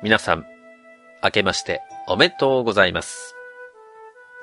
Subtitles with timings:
[0.00, 0.46] 皆さん、
[1.24, 3.34] 明けましておめでとうございます。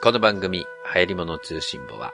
[0.03, 2.11] この番組、流行り物通信簿は、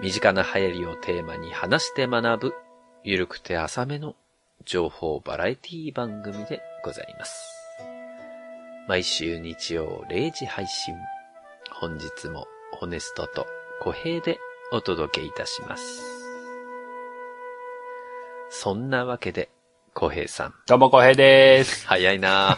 [0.00, 2.54] 身近な流行りをテーマに話して学ぶ、
[3.02, 4.14] ゆるくて浅めの
[4.64, 7.52] 情報バラエティ番組でございます。
[8.86, 10.94] 毎週日曜0時配信。
[11.72, 13.44] 本日もホネストと
[13.80, 14.38] 小平で
[14.70, 16.00] お届けいたします。
[18.50, 19.48] そんなわけで、
[19.98, 20.54] 小平さん。
[20.68, 21.84] どうも、こうへいです。
[21.88, 22.56] 早いな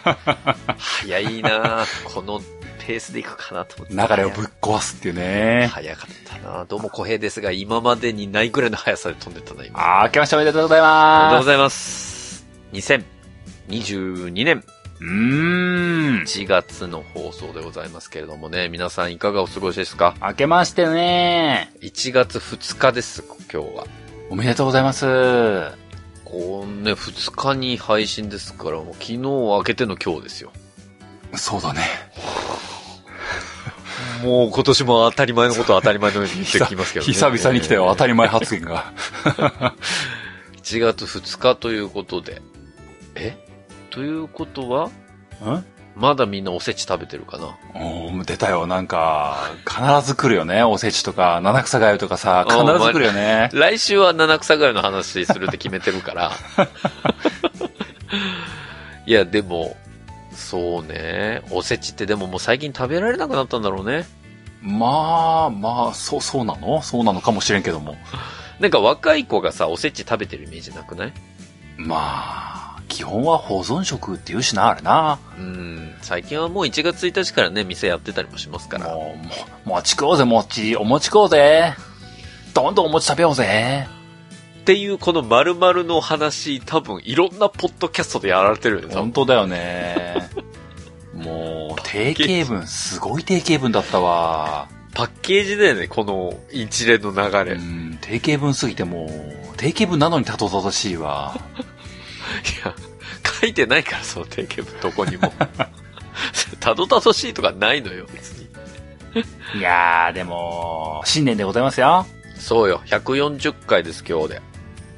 [0.77, 2.39] 早いなこの
[2.85, 3.95] ペースでいくかなと思って。
[3.95, 5.67] 流れをぶっ壊すっていうね。
[5.73, 9.79] 早かったなどうも小平ですが、今までにないぐらいの速さで飛んでたな、今。
[9.79, 11.45] あー、明けましておめでとうございありがとうます。
[11.45, 12.45] ございます。
[12.73, 14.63] 2022年
[14.99, 16.21] うーん。
[16.21, 20.13] 1月の放送でございますけれどもね、皆さんいかがお過ごしですか？
[20.21, 21.73] 明けましてね。
[21.81, 23.87] ?1 月2日です、今日は。
[24.29, 25.80] おめでとうございます。
[26.31, 30.53] こうね、2日に配信ですから、もう昨日明けての今日ですよ。
[31.33, 31.81] そうだね。
[34.23, 37.11] もう今年も当たり前のことは当たり前のように言ってきますけどね。
[37.13, 38.93] 久々に来たよ、当たり前発言が。
[40.63, 42.41] 1月2日ということで。
[43.15, 43.35] え？
[43.89, 44.87] ということは、
[45.43, 45.65] ん？
[46.01, 48.65] まだみんなおせち食べてるかなおー、出たよ。
[48.65, 50.63] なんか、必ず来るよね。
[50.63, 53.51] おせちとか、七草がゆとかさ、必うんず来るよね。
[53.53, 56.31] 来週は七草がゆの話するって決めてるから。
[59.05, 59.75] いや、でも、
[60.33, 61.43] そうね。
[61.51, 64.07] おせちってでももう最近食べられなくなったんだろうね。
[64.61, 66.81] まあ、まあ、そう、そうなの？
[66.81, 67.95] そうなのかもしれんけども。
[68.59, 71.13] なんか若い子がさ、おせち食べてるイメージなくない？
[71.77, 72.60] まあ、
[72.91, 75.17] 基本は保存食って言うしな、あれな。
[75.37, 75.95] うん。
[76.01, 78.87] 最近はもう1月1日からね、店やってたりもしますから。
[78.93, 79.15] も
[79.65, 80.75] う、も、餅食おうぜ、餅。
[80.75, 81.73] お餅食おうぜ。
[82.53, 83.87] どんどんお餅食べようぜ。
[84.59, 90.29] っていうこの〇〇の話、多分いろんなポッドキャストでやられてるよね、本当だよね。
[91.15, 94.67] もう、定型文、すごい定型文だったわ。
[94.93, 97.55] パッケージだよね、この一連の流うれ。
[97.55, 99.05] いん、定型文すぎても
[99.53, 101.39] う、定型文なのにたどたどしいわ。
[102.63, 102.73] や、
[103.23, 105.33] 書いてないから、その定型文どこにも。
[106.59, 108.49] たどたどしいとかないのよ、別に。
[109.59, 112.05] いやー、でも、新年でございますよ。
[112.37, 114.41] そうよ、140回です、今日で。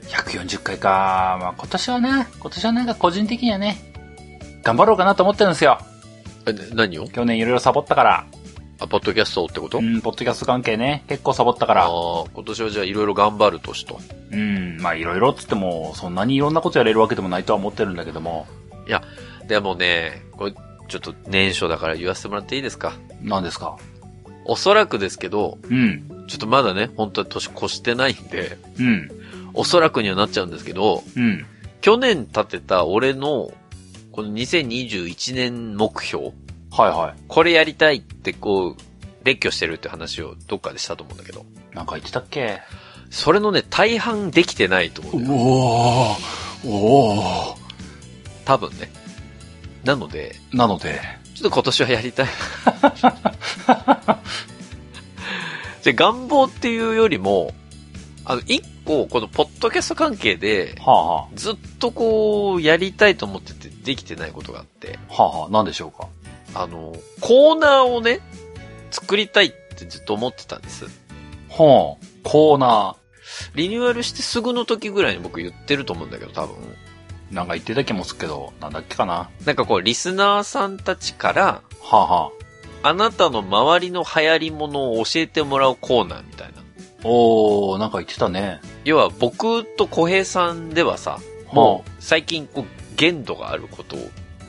[0.09, 1.37] 140回か。
[1.41, 3.93] まあ今年はね、今年はなんか個人的にはね、
[4.63, 5.79] 頑張ろうかなと思ってるんですよ。
[6.45, 7.07] え、ね何を？
[7.07, 8.25] 去年いろいろサボったから。
[8.79, 11.85] あ、ポッドキャストってこと、うん、ポッドキャスト関係ね、結構サボったかあら。
[11.85, 11.89] あ、
[12.33, 13.99] 今年はじゃあいろいろ頑張る年と。
[14.31, 18.47] うん、まあいろいろっつっても、そんなにいろんなことやれるわけでもないとは思ってるんだけども。
[19.47, 20.53] でもね、これ、
[20.87, 22.93] ちょっと年初だから言わせてもらっていいですか？
[23.21, 23.77] 何ですか？
[24.45, 29.09] おそらくですけど、うん、ちょっとまだね、本当は年越してないんで、うん、
[29.53, 31.45] おそらくにはなっちゃうんですけど、うん。
[31.81, 33.53] 去年立てた俺の、
[34.11, 36.31] この2021年目標、
[36.75, 38.75] はいはこれやりたいってこう、
[39.23, 41.75] 列挙してるって話をどっかでしたと思うんだけど、い。
[41.75, 42.61] なんか言ってたっけ？
[43.11, 45.35] それのね、大半できてないと思うんだよ。
[45.35, 47.57] おー、お
[48.43, 48.91] 多分ね。
[49.83, 50.57] なので、ー。
[50.57, 50.99] なので、
[51.35, 52.27] ちょっと今年はやりたい。
[55.83, 57.53] じゃあ願望っていうよりも、
[58.25, 66.07] あの、一個、このポッドキャスト関係で、はあはずっとこう、やりたいと思っててできてないことがあって、あ、はあはあ、なんでしょうか？
[66.53, 68.19] あの、コーナーをね、
[68.91, 70.85] 作りたいってずっと思ってたんです。
[71.49, 72.95] はあ、コーナ
[73.55, 76.55] リニューアルしてすぐの時ぐらいに僕言ってると思うんだけど、多分。
[76.55, 77.35] ー。
[77.35, 82.31] なんか言ってた気もするけど、なんだっけかななんかこう、リスナーさんたちから、はあは
[82.83, 82.89] あ。
[82.89, 86.53] あなたの周りの流行り物を教えてもらうコーナーみたいな。
[87.03, 88.59] おー、なんか言ってたね。
[88.83, 91.19] 要は僕と小平さんではさ、
[91.51, 93.95] もう最近こう限度があること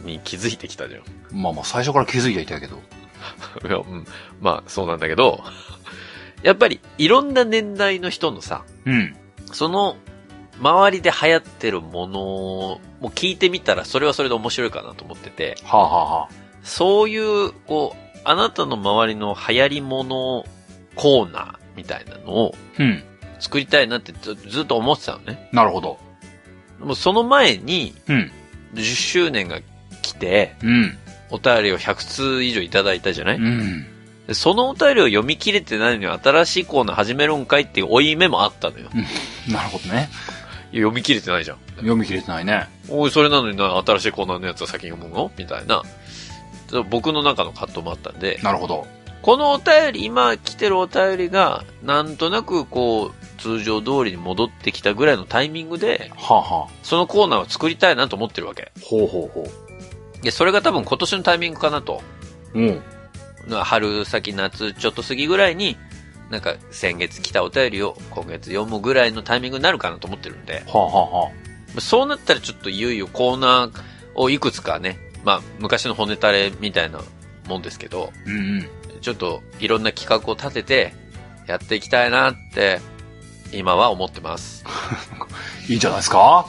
[0.05, 1.03] に気づいてきたじゃん。
[1.35, 2.81] まあまあ最初から気づいていたけど。
[3.67, 4.07] いやうん、
[4.41, 5.43] まあそうなんだけど、
[6.43, 9.17] やっぱりいろんな年代の人のさ、うん。
[9.53, 9.97] その
[10.61, 12.81] 周りで流行ってるものを
[13.15, 16.29] 聞いてみたらそれはそれで面白いかなと思ってて、はあはあはあ。
[16.63, 20.45] そういう、こう、あなたの周りの流行り物
[20.95, 23.03] コーナーみたいなのをうん。
[23.41, 25.49] 作りたいなってずずっと思ってたのね。
[25.53, 25.99] なるほど。
[26.79, 28.33] もうその前にうん。
[28.75, 29.61] 10周年が
[30.03, 30.99] 来て、うん。
[31.35, 33.87] お便りを100通以上いただいたじゃない、うん。
[34.27, 38.89] でそのお便りを読み切れてないのに新しいコーナー始めるんかいっていう追い目もあったのよ。
[39.51, 40.09] なるほどね。
[40.71, 41.59] 読み切れてないじゃん。
[41.77, 42.69] 読み切れてないね。
[42.89, 45.31] おい、それなのにな、新しいコーナーのやつは先に読むの？
[45.37, 45.83] みたいな。
[46.91, 48.87] 僕の中の葛藤もあったんで、なるほど。
[49.23, 56.71] このお便り、今来てるお便りが、なんとなくこう、通常通りに戻ってきたぐらいのタイミングで、はあはあ。
[56.83, 58.73] そのコーナーを作りたいなと思ってるわけ。
[58.83, 59.64] ほうほうほう。
[60.25, 62.03] で、それが多分今年のタイミングかなと。
[62.55, 62.83] うん。
[63.49, 65.77] 春先夏ちょっと過ぎぐらいに、
[66.31, 71.31] なんか先月来たお便りを今月読むぐらいのタイミングになるかなと思ってるんで、はあ、はあは
[71.77, 73.81] あ、そうなったらちょっといよいよコーナー
[74.15, 77.01] をいくつかね、まあ昔の骨垂れみたいな
[77.47, 78.69] もんですけど、うんうん。
[79.03, 80.95] ちょっといろんな企画を立てて
[81.47, 82.81] やっていきたいなって
[83.53, 84.65] 今は思ってます。
[85.69, 86.47] いいんじゃないですか？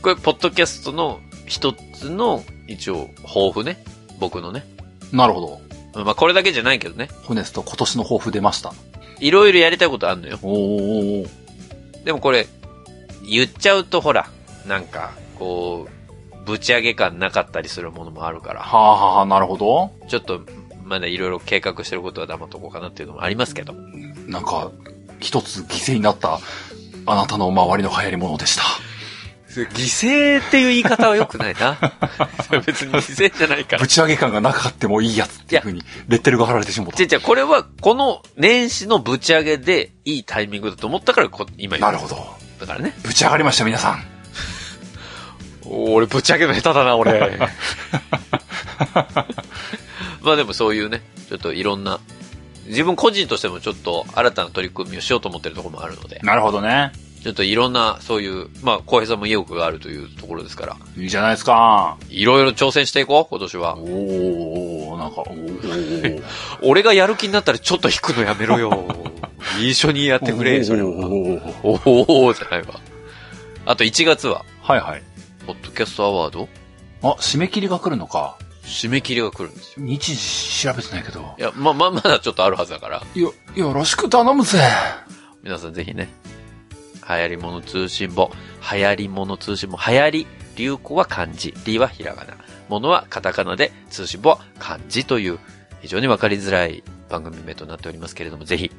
[0.00, 1.20] これ、ポッドキャストの
[1.52, 3.84] 一つの一応抱負ね。
[4.18, 4.64] 僕のね。
[5.12, 5.60] なるほ
[5.94, 6.02] ど。
[6.02, 7.10] まあこれだけじゃないけどね。
[7.24, 8.72] ホネスト今年の抱負出ました。
[9.20, 10.38] いろいろやりたいことあるのよ。
[10.42, 11.26] お
[12.06, 12.48] でもこれ、
[13.28, 14.30] 言っちゃうとほら、
[14.66, 15.86] なんか、こ
[16.32, 19.92] う、ぶち上げ感なかったりするものもあるから、はあ、はあはあ、なるほど。
[20.08, 20.40] ちょっと、
[20.84, 23.74] まだいろいろ計画してることは黙っとこうかなっていうのもありますけど。
[24.26, 24.72] なんか、
[25.20, 26.40] 一つ犠牲になった、
[27.04, 28.62] あなたの周りの流行り物でした。
[29.60, 31.78] 犠牲っていう言い方は良くないな。
[32.64, 33.86] 別に犠牲じゃないからぶ。
[33.86, 37.06] ち上げ感がなかってもいいやつっていう風に、レッテルが貼られてしまったじゃ。
[37.06, 42.36] じゃこれは、この年始のぶち上げでいいタイミングだと思ったからこ、今言うなるほど。
[42.60, 42.94] だからね。
[43.02, 44.04] ぶち上がりました、皆さん。
[45.64, 47.38] 俺、ぶち上げの下手だな、俺。
[50.22, 52.00] まあでもそういうね、ちょっといろんな、
[52.66, 56.92] 自分個人としてもちょっと新たな取り組みをしようと思ってるところもあるので、なるほどね。
[57.22, 61.96] ちょっといろんなそういう、まあ、浩平さんも意欲があるというところですから、いいじゃないですか。
[62.10, 64.96] いろいろ挑戦していこう、今年はお。
[64.96, 66.22] ー、なんか、おー。
[66.62, 68.86] 俺がやる気になったらちょっと引くのやめろよ。
[69.60, 70.88] 一緒にやってくれ、それは。
[70.88, 72.80] おーじゃないわ。
[73.66, 75.02] あと1月は、はいはい。
[75.46, 76.48] ポッドキャストアワード
[77.02, 78.36] あ、締め切りが来るのか。
[78.64, 79.86] 締め切りが来るんですよ。
[79.86, 81.34] 日時調べてないけど。
[81.38, 84.60] いや、ま、ま、まだちょっとあるはずだから、よ、よろしく頼むぜ。
[85.42, 86.08] 皆さんぜひね、
[87.08, 88.30] 流行り物通信簿、
[88.72, 90.26] 流行り物通信簿、流行り、
[90.56, 92.34] 流行は漢字、りはひらがな、
[92.68, 95.38] ものはカタカナで、通信簿は漢字という、
[95.80, 98.70] 非常にわかりづらい番組名となっておりますけれども、ぜひ、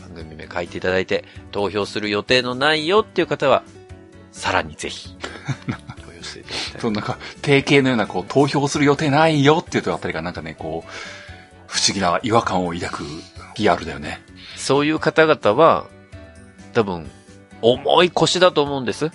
[0.00, 3.62] 番組名書いていただいて、投票する予定のないよっていう方は、
[4.30, 5.16] さらにぜひ、
[6.04, 6.80] 投票していただきたい。
[6.82, 10.90] そのなんか、定型のような、こう、投票する予定ないよっていうとあたりがなんかね、こう、
[11.66, 13.04] 不思議な違和感を抱く
[13.54, 14.20] PR だよね。
[14.56, 15.86] そういう方々は、
[16.72, 17.10] 多分、
[17.62, 19.10] 重い腰だと思うんです。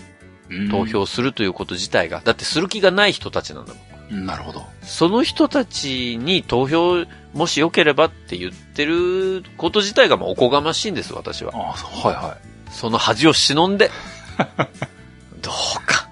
[0.49, 0.85] うん投。
[0.85, 2.21] 票するということ自体が。
[2.23, 3.83] だってする気がない人たちなんだもん。
[4.09, 4.65] うんなるほど。
[4.81, 11.51] その人たちに投票、もし良ければって言ってること自体がもうおこがましいんです、私は。
[11.53, 12.37] あそうはいは
[12.71, 13.91] その恥を忍んで、
[15.41, 16.07] どうか、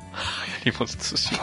[0.65, 1.41] やり物通信い。。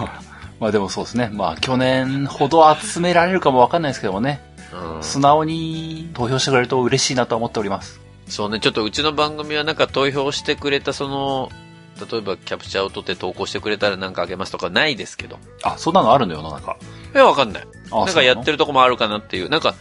[0.60, 1.30] まあでもそうですね。
[1.32, 4.40] まあ去年ほど集められるかもわかんないですけどもね。
[4.72, 8.01] うん素直に投票してくれると嬉しいなと思っております。
[8.32, 11.50] そうね、ちょっとうちの番組はなんか投票してくれたその、
[12.10, 15.38] 例えばキャプチャーを取って投稿してくれたらなんかあげますとかないですけど。
[15.62, 16.78] あ、そんなのあるの世の中。
[17.14, 17.66] いや、わかんない。
[17.90, 18.52] あなんかやってる。
[18.52, 19.50] るとこもあるかなっていう。
[19.50, 19.74] なんか、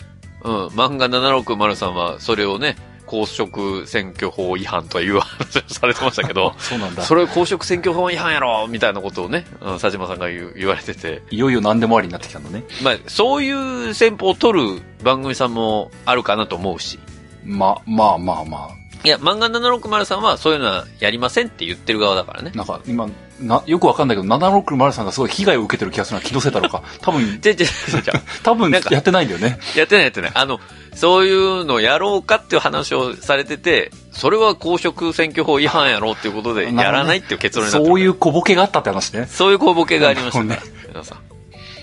[0.44, 2.75] うん、漫画760さんはそれをね、
[3.06, 7.03] 公職選挙法違反という話をされてましたけど、 そうなんだ。
[7.03, 12.65] それ公職選挙法違反やろみたいなことをね、うん、佐島さんが言われてて、いよいよ何でもありになってきたんだね。
[12.84, 13.51] まあ、そうい
[13.89, 17.00] う戦法を取る番組さんもあるかなと思うし。
[17.43, 18.69] ま、まあまあま
[19.03, 22.57] いや、漫画760さんはそういうのはやりませんって言ってる側だからねあ。。
[22.57, 26.83] なんか今、な、よくわかんないけど、760さんがすごい被害を受けてる気がするのは気のせいだろうか。
[27.01, 29.60] 多分、じゃじゃじゃじゃ多分やってないんだよね。
[29.75, 30.31] やってないやってない。
[30.36, 30.60] あの、
[30.93, 39.27] そういうのやろうかっていう話をされてて、それは公職選挙法違反やろうっていうことで、やらないっていう結論になってるそういう小ボケがあったって話ね。
[39.31, 40.71] そういう小ボケがありましたなねる。
[40.89, 41.17] 皆さん。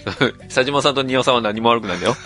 [0.48, 2.16] 佐島さんと庭さんは何も悪くないんだよ。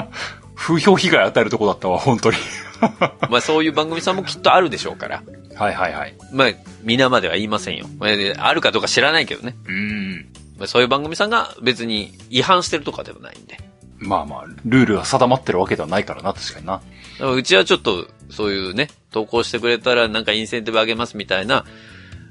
[0.54, 2.36] 風評被害与えるとこだったわ、本当に。
[3.30, 5.22] まあそういう番組さんもきっとあるでしょうから。
[5.56, 6.14] はいはいはい。
[6.32, 6.48] まあ、
[6.82, 7.86] 皆までは言いませんよ。
[7.98, 8.10] まあ
[8.46, 9.54] あるかどうか知らないけどね。
[9.66, 10.26] うん。
[10.58, 13.58] まあ、そういう番組さんが別に違反してるとかでもないんで。
[13.98, 16.80] まあまあ、ルールが定まってるわけではないからな、確かにな。
[17.20, 21.64] うちはちょっと、そういうね、投稿してくれたらなんかインセンティブあげますみたいな、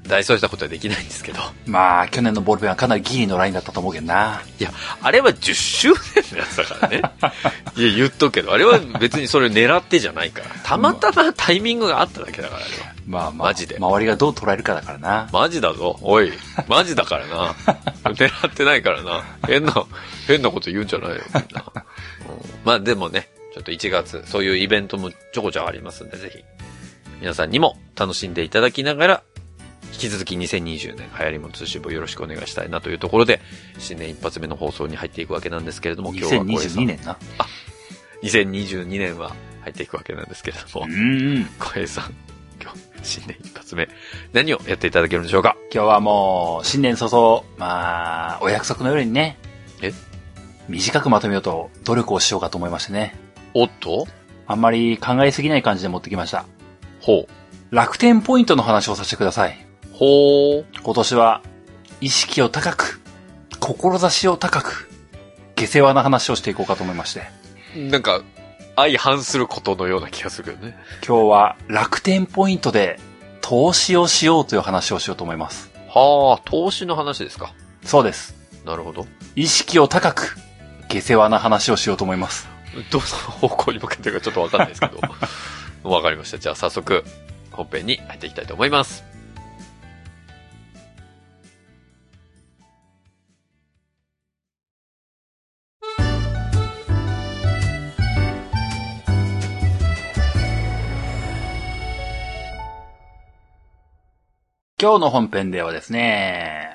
[0.06, 1.40] 大それたことはできないんですけど。
[1.66, 4.42] まあ、去年のボールペンはかなりギリのラインだったと思うけどな。
[4.60, 4.70] いや、
[5.00, 7.02] あれは10周年のやつだからね。
[7.76, 10.46] いや、言っとくけど、あれは別にそれ狙ってじゃないから。
[10.62, 12.94] たまたまタイミングがあっただけだから、あれは。
[13.06, 15.28] まあまあ、マジで周りがどう捉えるかだからな。
[15.32, 15.98] マジだぞ。
[16.02, 16.32] おい。
[16.68, 17.54] マジだからな。
[18.12, 19.24] 狙ってないからな。
[19.46, 19.74] 変な、
[20.26, 21.64] 変なこと言うんじゃないよ、みんな。
[21.74, 21.82] うん
[22.64, 26.42] まあでもね、ちょっと1月、そういうイベントもちょこちょこありますんで、ぜひ、
[27.20, 29.22] 皆さんにも楽しんでいただきながら、
[29.94, 33.40] 引き続き2020年流行りも通信簿よろしくお願いしたいなというところで、
[33.78, 37.16] 新年一発目の放送に入っていくわけなんですけれども、今日は小平さん2022年な。
[38.22, 41.46] 2022年は入っていくわけなんですけれども、うん。
[41.58, 42.14] 小平さん、
[42.60, 43.88] 今日、新年一発目。
[44.32, 45.56] 何をやっていただけるんでしょうか？
[45.72, 49.38] 今日はもう、新年早々、まあ、お約束のようにね。
[49.80, 49.92] え？
[50.68, 53.14] 短くまとめようと努力をしようかと思いましてね。
[53.54, 54.08] おっと？
[54.46, 56.46] あんまり考えすぎない感じで持ってきました。
[57.00, 57.74] ほう。
[57.74, 59.63] 楽天ポイントの話をさせてください。
[59.94, 60.82] ほう。
[60.82, 61.40] 今年は、
[62.00, 63.00] 意識を高く、
[63.60, 64.90] 志を高く、
[65.54, 67.22] 下世話な話をしていこうかと思いまして。
[67.76, 68.22] なんか、
[68.74, 70.76] 相反することのような気がするけどね。
[71.06, 72.98] 今日は楽天ポイントで
[73.40, 75.70] 投資をしようという話をしようと思います。
[75.88, 77.54] はあ、投資の話ですか。
[77.84, 78.34] そうです。
[78.66, 79.06] なるほど。
[79.36, 80.36] 意識を高く、
[80.88, 82.48] 下世話な話をしようと思います。
[82.90, 84.98] どの方向に向けてるかちょっとわかんないですけど。
[85.88, 86.38] わかりました。
[86.38, 87.04] じゃあ早速、
[87.52, 89.13] 本編に入っていきたいと思います。
[104.84, 106.68] 今日の本編ではですね、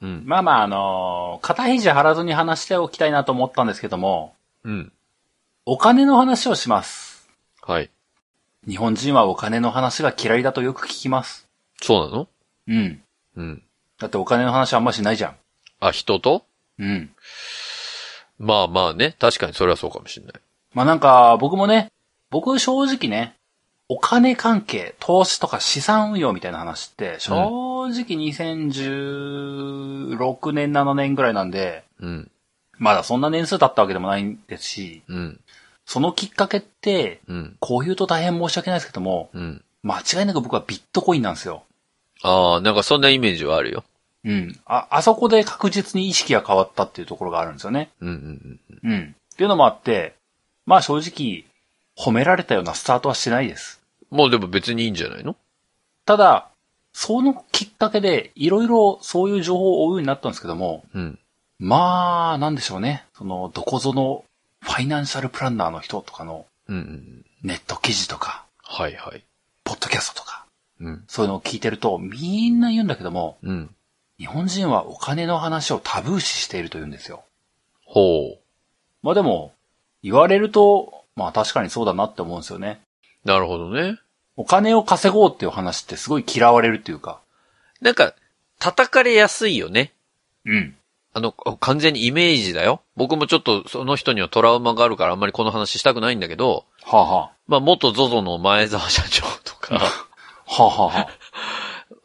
[0.00, 0.24] うん。
[0.26, 4.92] まあまああの、肩肘張らずに話しておきたいなと思ったんですけども、うん。
[5.64, 7.30] お金の話をします。
[7.64, 7.88] はい。
[8.66, 11.46] 日本人はお金の話が嫌いだとよく聞きます。
[11.80, 12.28] そうなの？
[12.66, 13.00] うん。
[13.36, 13.62] うん。
[14.00, 15.36] だってお金の話あんましないじゃん。
[15.78, 16.44] あ、人と？
[16.80, 17.12] うん。
[18.40, 19.14] まあまあね。
[19.20, 20.34] 確かにそれはそうかもしれない。
[20.74, 21.92] まあなんか、僕もね、
[22.28, 23.36] 僕正直ね、
[23.92, 32.30] お金関係、投資とか資産運用みたいな話って、正直2016年、7年ぐらいなんで、うん。
[32.78, 35.38] まだそんな年数経ったわけでもないんですし、うん。
[35.84, 37.56] そのきっかけって、うん。
[37.60, 39.62] こう言うと大変申し訳ないですけども、うん。
[39.82, 41.62] 間違いなく僕はビットコインなんですよ。
[42.22, 43.84] ああ、なんかそんなイメージはあるよ。
[44.24, 44.58] うん。
[44.64, 47.90] あ、あそこで確実に意識が変わったっていうところがあるんですよね。
[48.00, 49.14] うんうんうん。
[49.34, 50.14] っていうのもあって、
[50.64, 51.44] まあ正直、
[51.94, 53.81] 褒められたようなスタートはしてないです。
[54.12, 54.18] うん。
[54.18, 55.34] もうでも別にいいんじゃないの？
[56.04, 56.48] ただ、
[56.92, 61.18] そのきっかけで、いろいろそういう情報を追うようになったんですけども、うん。
[61.58, 63.06] まあ、なんでしょうね。
[63.16, 64.24] その、どこぞの
[64.60, 66.46] ファイナンシャルプランナーの人とかの。
[66.68, 69.24] ネット記事とか、はいはい。
[69.64, 70.46] ポッドキャストとか、
[70.80, 71.04] うん。
[71.06, 73.74] そういうのを聞いてると、みんな言うんだけども、うん。
[74.18, 77.24] 日本人はお金の話をタブー視していると言うんですよ。
[77.84, 78.38] ほ
[79.02, 79.52] まあでも、
[80.02, 82.80] 言われると、まあ確かにそうだなって思うんですよね。
[83.24, 83.28] う。
[83.28, 83.98] なるほどね。
[84.36, 87.20] お金を稼ごうっていう話ってすごい嫌われるっていうか、
[87.80, 88.14] なんか、
[88.58, 89.92] 叩かれやすいよね。
[90.44, 90.76] うん。
[91.14, 92.80] あの、完全にイメージだよ。
[92.96, 101.08] 僕もちょっとその人にはトラウマがあるからあんまりこの話したくないんだけど、はあ、はまあ、元 ZOZO の前澤社長とか、あ、はあ、はあ、はあ。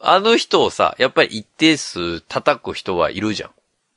[0.00, 3.50] あの人をさ、やっぱり一定数叩く人はいるじゃん。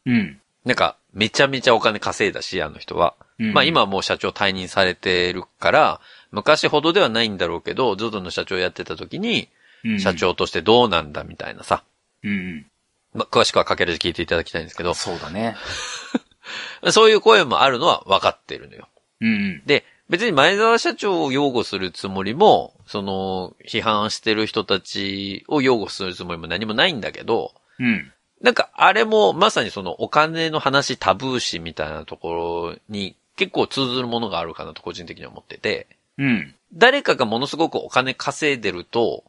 [0.06, 0.42] うん。
[0.66, 3.16] なんか、めちゃめちゃお金稼いだし、あの人は。
[3.40, 6.00] うんまあ今はもう社長退任されてるから、
[6.32, 9.50] 昔ほどではないんだろうけど、ZOZO の社長やってた時に、
[9.84, 10.14] うん社。
[10.14, 11.84] 長としてどうなんだみたいなさ。
[12.24, 12.66] うん。
[13.14, 15.56] まあ詳しくはかけるで聞いていただきたいんですけど、そうだね。
[16.92, 18.88] そういう声もあるのは分かってるのよ。
[19.22, 19.62] うん。
[19.66, 28.12] で、別に前澤社長を擁護するつもりも、その、批判してる人たちを擁護するつもりも何もないんだけど、うん。
[28.42, 35.88] なんかあれもまさにそのお金の話タブー視みたいなところに結構通ずるものがあるかなと個人的には思ってて、
[36.18, 36.56] うん。
[36.74, 39.24] 誰かがものすごくお金稼いでると、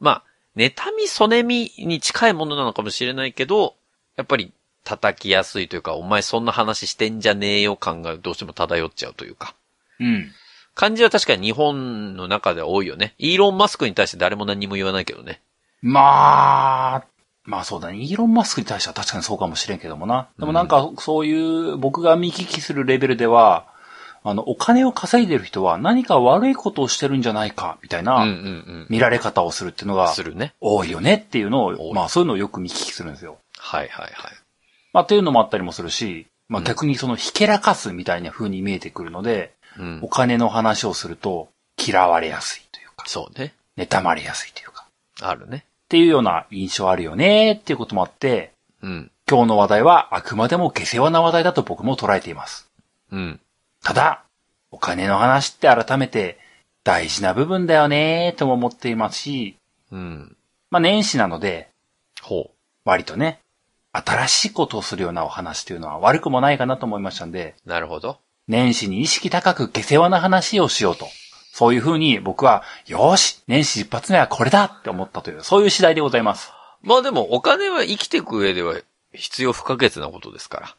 [0.00, 0.22] まあ、
[0.56, 3.74] 妬み、そねみに近いものなのかもしれないけど、
[4.16, 4.52] やっぱり
[4.84, 9.54] 叩きやすいというか、お前そんな話してんじゃねえよ感がどうしても漂っちゃうというか。
[9.98, 10.30] うん。
[10.74, 13.14] 感じは確かに日本の中では多いよね。
[13.18, 15.40] イーロン・マスクに対して誰も何も言わないけどね。
[15.82, 17.04] まあ、
[17.44, 17.98] まあそうだね。
[17.98, 20.28] イーロン・マスクに対しては確かにそうかもしれんけどもな。
[20.38, 23.66] でもなんか、そういう、僕が見聞きするレベルでは、
[24.26, 30.00] あの、お金を稼いでる人は何か悪いことをしてるんじゃないか、みたいなん見られ方をするっていうのうん。
[30.00, 30.54] がするね。
[30.62, 33.36] 多いよねっていうの多を、いまあそういうのをよく見聞きするんですよ。
[33.58, 34.32] はいはいはい。
[34.94, 40.08] まあっていうのもあったりもするし、まあうん逆にそのひけらかすみたいな風に見えてくるので、うんお。
[40.08, 43.52] 金の話をすると嫌われやすいというか、そうね。
[43.76, 44.86] 妬まれやすいというか、
[45.20, 45.64] あるね。
[45.84, 48.52] っていうような印象あるよねっていうこともあって、
[48.82, 49.10] うん。
[49.28, 52.70] 今日の話題はあくまでも下世話な話題だと僕も捉えています。
[53.12, 53.40] うん。
[53.84, 54.24] ただ、
[54.70, 56.38] お金の話って改めて
[56.82, 59.56] 大事な部分だよねとも思っていますし、
[59.92, 60.36] うん。
[60.70, 61.68] まあ年始なので、
[62.22, 62.50] ほ
[62.84, 63.40] 割とね、
[63.92, 67.68] 新しいことをするようなお話というのは悪くもないかなと思いましたんで、う。
[67.68, 68.18] なるほど。
[68.48, 71.06] 年始に意識高く下世話な話をしようと。
[71.52, 76.50] そういう風に僕は、よーし、年始一発目はこれだって思ったという、そういう次第でございます。
[76.82, 78.80] まあでもお金は生きていく上では
[79.12, 80.76] 必要不可欠なことですから。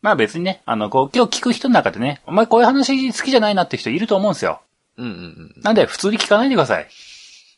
[0.00, 4.60] まあ別にね、あの、こう、今日聞く人の中でね、お前こういう話好きじゃないなって人いると思うんですよ。
[4.96, 5.14] うんうんう
[5.60, 5.62] ん。
[5.62, 6.88] なんで普通に聞かないでください。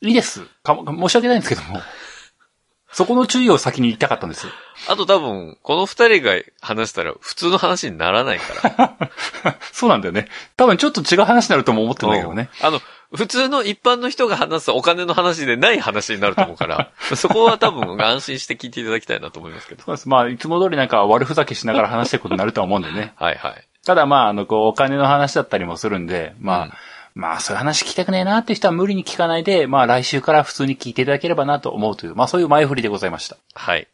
[0.03, 0.47] いいです。
[0.63, 1.81] か申し訳ないんですけども。
[2.93, 4.49] そこの注意を先に言いたかったんです。
[4.89, 8.97] あと多分、この二人が話したら普通の話にならないか
[9.45, 9.59] ら。
[9.71, 10.27] そうなんだよね。
[10.57, 12.51] 多分ちょっと違う話になるとも思ってんだけどね。
[12.61, 12.81] うんあの、
[13.13, 19.83] 普通の一般の人が話すお金の話でない話になると思うから、 そこは多分安心して聞いていただきたいなと思いますけど。
[19.83, 20.09] そうです。
[20.09, 23.13] まあ、いつも通りなんか悪ふざけしながら話していくことになるとは思うんでね。
[23.19, 23.65] はいはい。
[23.85, 26.73] ただまあ、あの、こう、お金の話だったりもするんで、まあ、うん
[27.13, 33.37] まあ、そういう話聞きたくねえなっていう人は無理に聞かないで、まあ、来週から普通に聞いていただければなと思うという、まあ、そういう前振りでございました。
[33.55, 33.89] はい。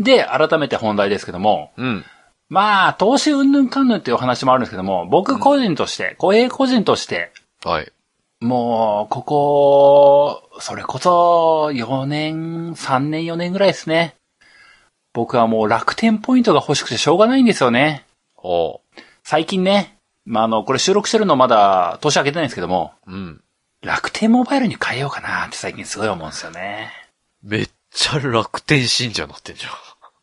[0.00, 2.04] で、改めて本題ですけども、うん。
[2.48, 7.30] まあ、投資云々かんぬんっていうお話もあるんですけども、僕個人として、小平個人として、
[7.62, 7.92] はい。
[8.40, 14.14] もう、ここ、それこそ、4年、3年、4年ぐらいですね。
[15.14, 18.04] 僕はもう楽天ポイントが欲しくてしょうがないんですよね。
[18.36, 18.80] おう。
[19.24, 23.42] 最近ね、まあ、あの、これ収録してるのまだ年明けてないんですけども、うん。
[23.80, 26.90] 楽天モバイルに変えようかなって最近すごい思うんですよね。
[27.42, 29.72] めっちゃ楽天信者になってんじゃん。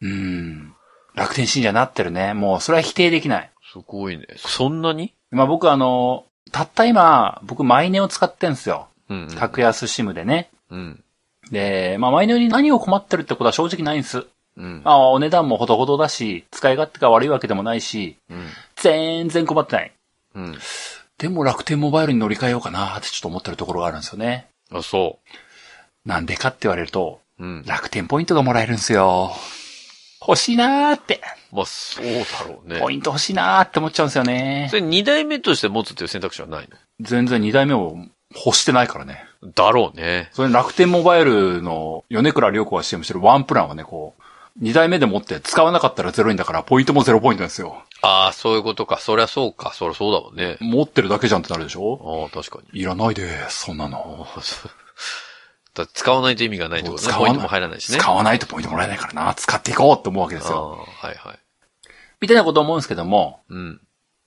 [0.02, 0.76] うん。
[1.16, 2.34] 楽天信者になってるね。
[2.34, 3.52] もうそれは否定できない。
[3.72, 4.28] すごいね。
[4.38, 5.16] そんなに？
[5.32, 8.88] まあ僕あの、たった今、僕マイネを使ってんすよ。
[9.10, 9.36] うん、うん。
[9.36, 10.50] 格安シムでね。
[10.70, 11.04] うん。
[11.52, 14.26] で、まあマイネに何を困ってるってことは正直ないんです。
[14.58, 14.82] うん。
[14.84, 18.48] まあお値段もほどほどだし、使い勝手が悪いわけでもないし、うん。
[18.76, 19.92] 全然困ってない。
[20.36, 20.58] うん。
[21.18, 24.48] でも楽天モバイルに乗り換えようかなってちょっと思ってるところがあるんですよね。
[24.72, 25.20] あ、そ
[26.06, 27.46] なんでかって言われると、う。
[27.46, 27.64] うん。
[27.66, 29.32] 楽天ポイントがもらえるんですよ。
[30.28, 31.22] 欲しいなーって。
[31.52, 32.12] まあ、そうだ
[32.48, 32.80] ろうね。
[32.80, 34.78] ポイント欲しいなーって思っちゃうんですよねそ。
[34.78, 36.70] れ二代目として持つっていう選択肢はない
[37.02, 37.96] 全然二代目を
[38.34, 39.26] 欲してないからね。
[39.42, 40.30] のだろうね。
[40.34, 44.24] それ楽天モバイルの米倉涼子が CM してるワンプランはね、こう、
[44.60, 47.84] 二代目で持って使わなかったらゼロ円だから、ポイントもゼロポイントですよ。
[48.02, 49.00] ああ、そういうことか。
[49.00, 49.74] そりゃそうか。
[49.74, 50.58] そりゃそうだもんね。
[50.60, 52.30] 持ってるだけじゃんってなるでしょ？
[52.32, 52.80] ああ、確かに。
[52.80, 54.28] いらないです、そんなの。
[55.74, 57.08] だ使わないと意味がないってことね。
[57.08, 57.98] 使わないポイントも入らないしね。
[57.98, 59.34] 使わないとポイントもらえないからな。
[59.34, 60.86] 使っていこうって思うわけですよ。
[60.88, 61.40] はいはい。
[62.22, 63.82] みたいなこと思うんですけども、うん。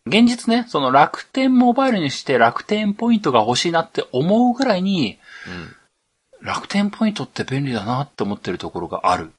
[0.07, 5.19] 現実ね、その楽天モバイルにして楽天ポイントが欲しいなって思うぐらいに、
[6.41, 9.33] 楽天ポイントって便利だなって思ってるところがある。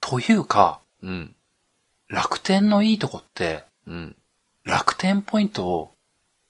[0.00, 1.10] というか、うん。
[1.10, 1.34] うん。
[2.08, 4.16] 楽天のいいとこって、うん。
[4.64, 5.92] 楽天ポイントを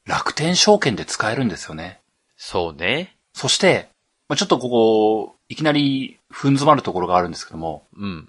[0.06, 2.00] 楽天証券で使えるんですよね。
[2.36, 3.16] そうね。
[3.32, 3.88] そして、
[4.28, 8.28] まあちょっとここ、いきなり踏ん詰まるところがあるんですけども、うん。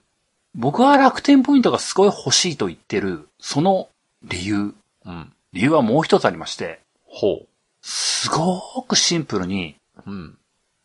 [0.55, 3.89] 僕は楽天ポイントがすごい欲しいと言ってる、その
[4.23, 4.73] 理由、
[5.05, 5.31] うん。
[5.53, 7.45] 理由はもう一つありまして、ほ
[7.81, 10.11] すごくシンプルにう。
[10.11, 10.37] うん。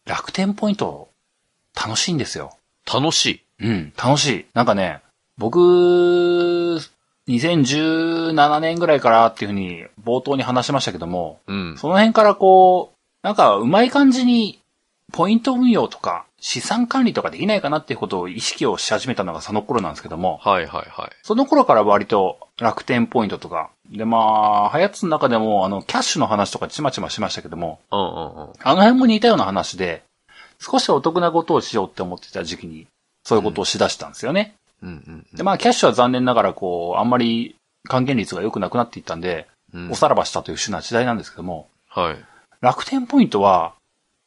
[0.07, 1.09] 楽天ポイント
[1.75, 2.57] 楽しいんですよ。
[2.93, 3.43] 楽しい。
[3.61, 4.47] うん、楽しい。
[4.55, 5.01] なんかね、
[5.39, 5.59] 僕、
[7.29, 11.79] 2017年ぐらいからっていうふうに冒頭に話しましたけども、うん。
[11.79, 14.61] その辺からこう、なんかうまい感じに
[15.13, 21.11] ポイント運用とか資産管理とかできないかなっていうことを意識をし始めたのがその頃なんですけども、はいはいはい。
[21.23, 28.53] その頃から割と楽天ポイントとか、でまあ、ハヤツの中でもあのキャッシュの話とかちまちましましたけども、うんうんうん。
[28.61, 30.03] あの辺も似たような話で、
[30.59, 32.87] 少しお得なことをしようって思ってた時期に、
[33.25, 34.55] そういうことをしだしたんですよね。
[34.83, 37.55] うんうんで、まあ、キャッシュは残念ながら、こう、あんまり
[37.89, 39.91] 還元率が良くなくなっていったんで、うん。
[39.93, 42.17] おさらばしたという種な時代なんですけども、はい。
[42.61, 43.75] 楽天ポイントは、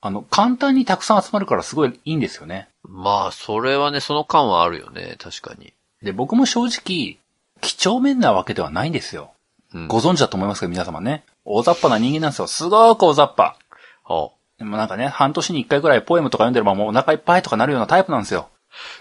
[0.06, 2.70] あの、簡単にたくさん集まるからすごいいいんですよね。
[2.88, 5.16] まあ、それはね、その感はあるよね。
[5.18, 5.74] 確かに。
[6.04, 7.18] で、僕も正直、
[7.62, 9.32] 几帳面なわけではないんですよ。
[9.74, 9.88] うん。
[9.88, 11.24] ご存知だと思いますけど、皆様ね。
[11.44, 12.46] 大雑把な人間なんですよ。
[12.46, 13.58] すごく大雑把。
[14.04, 18.50] はでもなんかね、半年に一回ぐらいポエムとか読んでればもうお腹いっぱいとかなるようなタイプなんですよ。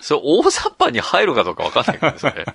[0.00, 2.46] それ、大雑把に入るかどうかわかんないけど、それ。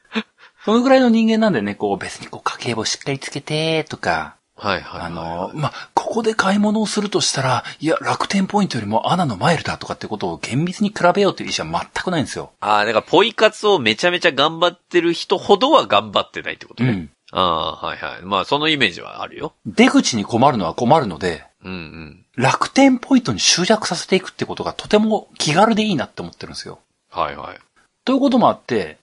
[0.64, 5.06] そのぐらいの人間なんでね、こう別にこう家計簿しっかりつけて、とか、はいはいはい。
[5.06, 12.52] あの、まあ、ここで買い物をするとしたら、いや、楽天ポイントよりもアナのマイルだとかってことを厳密に比べようという意思は全くないんですよ。
[12.60, 16.90] ああ、だから、ポイ活をめちゃめちゃ頑張ってる人ほどは頑張ってないってことね。
[16.90, 17.10] うん。
[17.32, 18.22] ああ、はいはい。
[18.22, 19.54] まあ、そのイメージはあるよ。
[19.64, 22.26] 出口に困るのは困るので、うんうん。
[22.36, 26.78] 楽天ポイントに集約させていくってことがとても気軽でいいなって思ってるんですよ。
[27.10, 27.58] はいはい。
[28.04, 28.98] ということもあって、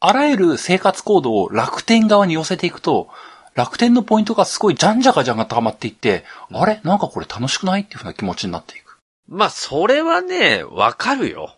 [0.00, 3.08] あらゆる生活行動を楽天側に寄せていくと、
[3.58, 6.80] 楽天のポイントがすごいじゃんじゃかじゃんが溜まっていって、あれ？
[6.84, 7.82] なんかこれ楽しくない？
[7.82, 9.00] っていうふうな気持ちになっていく。
[9.26, 11.56] まあ、それはね、わかるよ。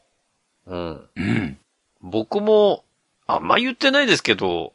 [0.67, 1.09] うん。
[1.15, 1.59] うん。
[2.01, 2.85] 僕も、
[3.27, 4.73] あんま言ってないですけど、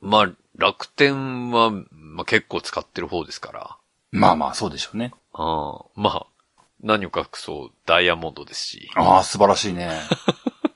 [0.00, 3.76] まあ、楽天は、まあ、結構使ってる方ですから。
[4.12, 5.12] まあまあ、そうでしょうね。
[5.34, 6.26] ああまあ、
[6.80, 8.90] 何を隠そう、ダイヤモンドですし。
[8.94, 9.90] ああ、素晴らしいね。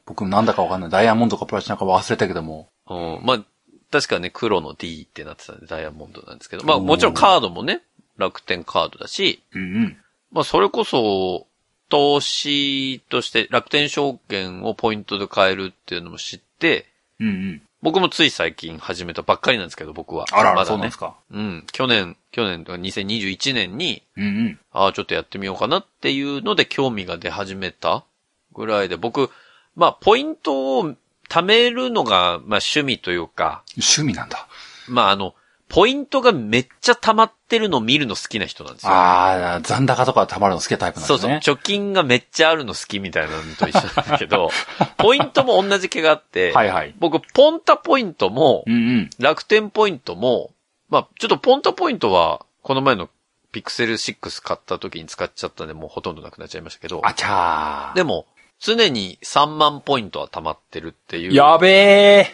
[0.05, 0.91] 僕なんだかわかんない。
[0.91, 2.69] ダイヤモンドかプラチナか忘れたけども。
[2.91, 3.45] うん、まあ、
[3.93, 6.65] 確かね、黒の D ってなってたんで、ダイヤモンドなんですけど。
[6.65, 7.83] まあ、もちろんカードもね、
[8.17, 9.97] 楽天カードだし、うんうん。
[10.33, 11.47] まあ、それこそ、
[11.91, 16.87] 投資として楽天証券をポイントで買えるっていうのも知って、
[17.21, 17.63] うんうん。
[17.83, 20.25] 僕もつい最近始めたばっかりなんですけど、僕は。
[20.33, 20.99] あらねそうなんです。
[20.99, 21.17] か。
[21.31, 21.67] うん。
[21.71, 24.59] 去年、去年とか2021年に、うんうん。
[24.73, 28.05] ああ、ちょっとやってみようかなっていうので興味が出始めた
[28.55, 29.31] ぐらいで、僕、
[29.77, 30.95] まあ、ポイントを
[31.33, 34.49] 貯めるのが、まあ、趣味というか、趣味なんだ。
[34.87, 35.35] まあ、あの、
[35.71, 38.93] ポイントがめっちゃ溜まってるのを見るの好きな人なんですよ。
[38.93, 41.41] ああ、残高とか溜まるの好きなタイプなんそうですね。
[41.43, 41.55] そう。
[41.55, 44.51] 貯金がめっちゃあるの好きみたいなのと一緒なんだけど、
[44.99, 46.95] ポイントも同じ気があって、はいはい。
[46.99, 49.11] 僕、ポンタポイントもう、んうん。
[49.19, 50.51] 楽天ポイントも、
[50.91, 53.09] まあ、ちょっとポンタポイントは、この前の
[53.53, 57.97] ピクセル6買った時に使っちゃったんで、もうほとんどなくなっちゃいましたけど、あちゃー。
[57.97, 58.27] でも、
[58.63, 61.69] 常に3万ポイントは溜まってるっていうやべ
[62.21, 62.27] え。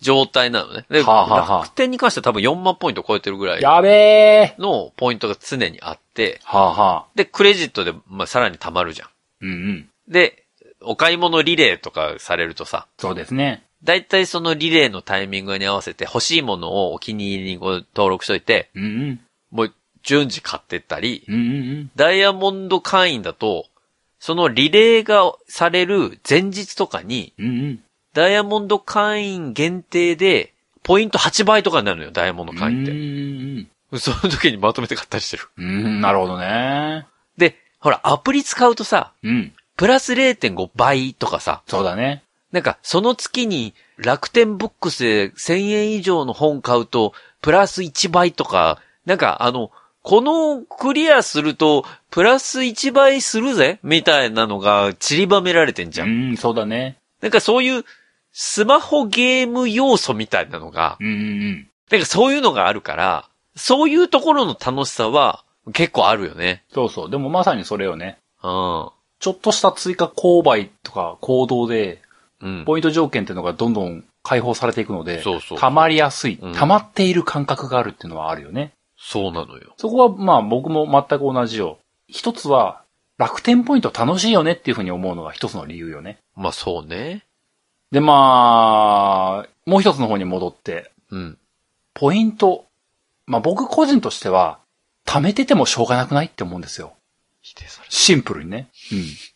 [0.00, 0.84] 状態なのね。
[0.90, 4.54] で、はあはあはあ楽天に関しては多分4万ポイント超えてるぐらいやべえ。
[4.58, 7.06] のポイントが常にあって、はあはあ。
[7.14, 9.08] で、クレジットで、まあ、さらに溜まるじゃん。
[9.40, 9.88] うんうん。
[10.06, 10.44] で、
[10.82, 13.64] お買い物リレーとかされるとさ、そうですね。
[13.82, 19.20] だいたいそのリレーのタイミングに合わせて欲しいものをお気に入りにご登録しといて、うんうん。
[19.50, 23.66] もう順次買ってったり、うんうんダイヤモンド会員だと、
[24.24, 27.44] そのリレーがされる前日とかに、うん。
[27.44, 27.80] うんうん。
[28.14, 32.90] ダイヤモンド会員限定で、ポイント8倍とかになるのよ、ダイヤモンド会員って。
[32.92, 35.42] うんその時にまとめて買ったりしてる。
[35.58, 35.66] うん。
[35.66, 37.06] うん、なるほどね。
[37.36, 39.52] で、ほら、アプリ使うとさ、うん。
[39.76, 42.22] プラス0.5倍とかさ、そうだね。
[42.50, 49.70] なんか、その月に楽天ブックスで1000円以上の本買うと、プラス1倍とか、なんかあの、
[50.04, 56.04] このクリアすると、プラス1倍するぜみたいなのが散りばめられてんじゃ。
[56.04, 56.98] うんん、そうだね。
[57.22, 57.84] なんかそういう、
[58.30, 66.64] スマホゲーム要素みたいなのが、うんうんなんかそういうのがあるから、そういうところの楽しさは結構あるよね。
[66.72, 67.10] そうそう。
[67.10, 68.18] でもまさにそれよね。
[68.42, 68.90] うん。
[69.20, 72.02] ちょっとした追加購買とか行動で、
[72.40, 72.64] うん。
[72.66, 78.72] ポイント条件っていうのがどんどん解放されていくので、そうそう溜まりやすい、うん溜まっている感覚があるっていうのはあるよね。
[79.06, 79.74] そうなのよ。
[79.76, 81.78] そこはまあ僕も全く同じよ。
[82.08, 82.82] 一つは、
[83.18, 86.18] 楽天ポイント楽しいよねっていうふうに思うのが一つの理由よね。
[86.34, 87.22] まあそうね。
[87.92, 91.38] でまあ、もう一つの方に戻って、うん。
[91.92, 92.64] ポイント。
[93.26, 94.58] まあ僕個人としては、
[95.06, 96.94] 貯めててもしょうがなくないって思うんですよ。
[97.42, 98.68] 否定されシンプルにね。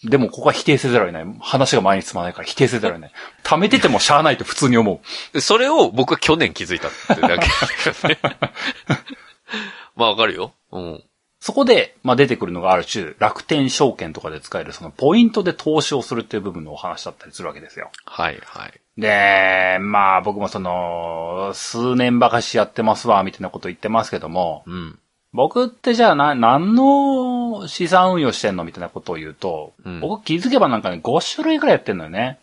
[0.02, 0.11] うん。
[0.11, 1.37] でもここは否定せざるを得ない。
[1.40, 3.12] 話が前に進まないから否定せざるを得ない。
[3.44, 5.02] 貯めててもしゃあないと普通に思
[5.35, 5.40] う。
[5.42, 8.18] それを僕は去年気づいたってだけだね。
[9.96, 10.52] まあわかるよ。
[10.72, 11.04] うん。
[11.40, 17.90] そこで、まあ出てくるのがある種、楽天証券とかで使えるそのポイントで投資をするっていう部分のお話だったりするわけですよ。
[18.04, 18.72] はいはい。
[19.00, 24.98] で、まあ僕もその、数年ばかしやってますわ、みたいなこと言ってますけども、うん。
[25.32, 32.40] 僕ってじゃあな、何の資産運用してんのみたいなことを言うと、うん僕気づけばなんかね、5種類くらいやってんのよね。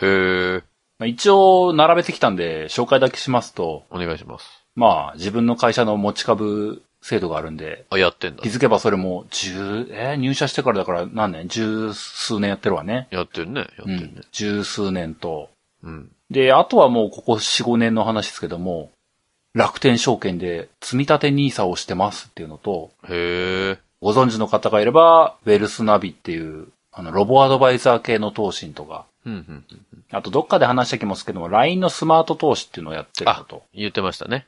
[0.00, 0.62] へえ。
[0.98, 4.57] まあ一応並べてきたんで、紹介だけしますと、お願いします。
[4.78, 8.48] まあ自分の会社の持ち株制度があるんで、あ、やってんだ気。
[8.48, 11.48] づけばそれも10、えー入社してからだから何年？
[11.48, 13.08] 十数年やってるわね。
[13.10, 13.60] やってるね。
[13.60, 14.20] やってうんるね。。
[14.30, 15.50] 十数年と。
[15.82, 16.10] うん。
[16.30, 18.90] で、あとはもうここ4、5年の話ですけども、
[19.52, 23.78] 楽天証券で積み立て NISA をしてますっていうのと、へえ。
[24.00, 29.84] ご存知の方がいれば、ウェルスナビっていう、あの、ロボアドバイザー系の投信とか、うん、うん、うん。
[30.12, 34.46] あとどっかで話した気もするけども、LINE のスマート投資っていうのをやってるのと、言ってましたね。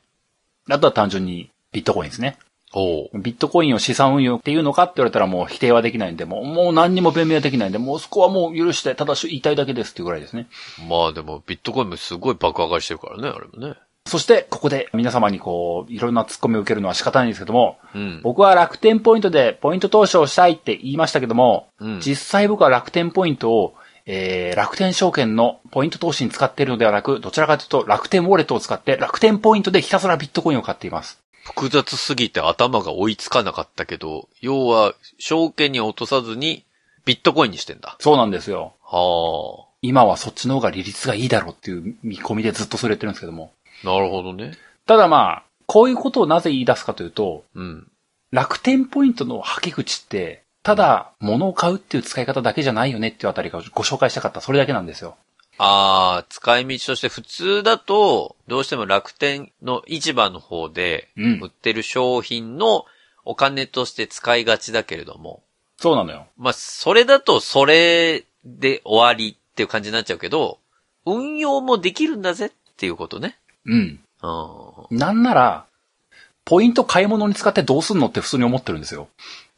[0.68, 2.38] あとは単純にビットコインですね。
[2.72, 10.46] ビットコインを資産運用っていうのかって言われたらもう否定はできないんで、もうもう何にも弁明はできないんで、もうそこはもう許して、ただし言いたいだけですっていうぐらいですね。
[10.88, 13.74] まあでも、ビットコインもすごい爆上がりしてるからね、あれもね。
[14.06, 18.20] そして、ここで皆様にこう、いろんな突っ込みを受けるのは仕方ないんですけども、うん。
[18.22, 23.74] 僕は楽天ポイントでポイント投資をしたいって言いましたけども、うん実際僕は楽天ポイントを、
[24.12, 31.22] えー、楽天証券のポイント投資に使っているのではなく、どちらかというと楽天ウォレットを使って楽天ポイントでひたすらビットコインを買っています。
[31.44, 36.64] 複雑すぎて頭が追いつかなかったけど、要は、証券に落とさずに、
[37.04, 37.96] ビットコインにしてんだ。
[38.00, 38.74] そうなんですよ。
[38.82, 43.52] は今はそっちの方が利率がいいだろうっていう見込みでずっとそれやってるんですけども。
[43.84, 43.86] あ。
[43.86, 44.52] なるほどね。
[44.86, 47.86] ただまあ、こういうことをなぜ言い出すかというと、うん。
[48.32, 55.16] 楽天ポイントの吐き口って、ただ物を買うっていう使い方だけじゃないよねっていうあたりがご紹介したかった、それだけなんですよ。
[55.58, 62.84] ああ、使い道として普通だと、どうしても楽天の市場の方でうん売ってる商品の
[63.24, 65.42] お金として使いがちだけれども、
[65.76, 66.28] そうなのよ。
[66.38, 70.60] まあ、それだとそれで終わりっていう感じになっちゃうけど、
[71.04, 73.38] 運用もできるんだぜっていうことね。
[73.64, 74.00] うん。
[74.22, 74.96] うん。
[74.96, 75.66] なんなら、
[76.44, 79.08] ポイント買い物に使ってどうすんのって普通に思ってるんですよ。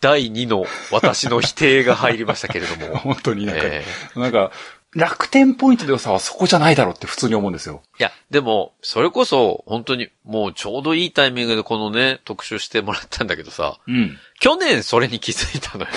[0.01, 2.97] 第2の私の否定が入りましたけれども。
[2.99, 3.85] 本当になんか、え
[4.17, 4.51] えなんか、
[4.95, 7.83] 楽天ポイントの良さはそこじゃないだろうって普通に思うんですよ。
[7.99, 14.19] いや、でも、それこそ、本当に、もうちょうどいいタイミングでこのね、特集してもらったんだけどさ、うん。
[14.39, 15.91] 去年それに気づいたのよ。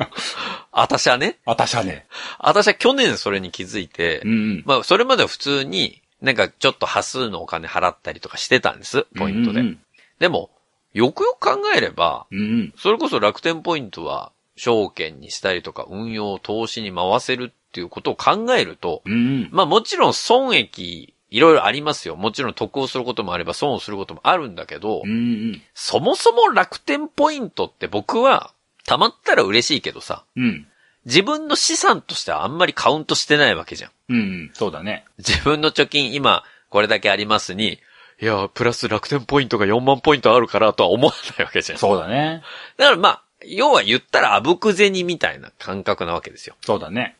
[0.72, 2.06] 私はね、私はね。
[2.38, 4.62] 私は去年それに気づいて、うんうん。
[4.64, 9.60] まあ、それまでは普通に、なんかちょっと端数のお金払ったりとかしてたんです、ポイントで。
[9.60, 9.78] うん
[10.22, 10.50] でも、
[10.94, 12.38] よくよく考えれば、うん。
[12.38, 19.12] うんそれこそ楽天ポイントは、証券にしたりとか、運用、投資に回せるっていうことを考えると、うん。
[19.12, 22.14] うんまあもちろん損益、いろいろありますよ。
[22.14, 25.14] もちろん得をすることもあれば損をすることもあるんだけど、うんう
[25.54, 25.62] ん。
[25.74, 28.52] そもそも楽天ポイントって僕は、
[28.86, 30.68] 溜まったら嬉しいけどさ、うん。
[31.04, 34.50] 自分の資産としてはあんまりカウントしてないわけじゃんうん。
[34.52, 35.04] そうだね。
[35.18, 37.80] 自分の貯金今、これだけありますに、
[38.22, 41.78] いや、プラス楽天ポイントが4万ポイントあるからとは思わないわけじゃん。
[41.78, 42.44] そうだね。
[42.76, 46.54] だからまあ、要は言ったらあぶく銭みたいな感覚なわけですよ。
[46.60, 47.16] そうだね。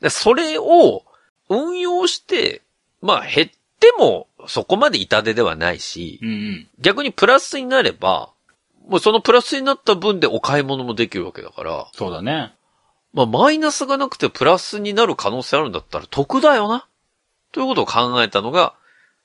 [0.00, 1.02] でそれを
[1.48, 2.62] 運用して、
[3.02, 3.48] まあ減っ
[3.80, 6.68] てもそこまで痛手ではないしう、んうん。
[6.78, 8.30] 逆にプラスになれば、
[8.86, 12.54] もうそのプラスになった分でお買い物もできるわけだから、そうだね。
[13.12, 16.86] まあマイナスがなくてプラスになる可能性あるんだったら得だよな。
[17.50, 18.75] ということを考えたのが、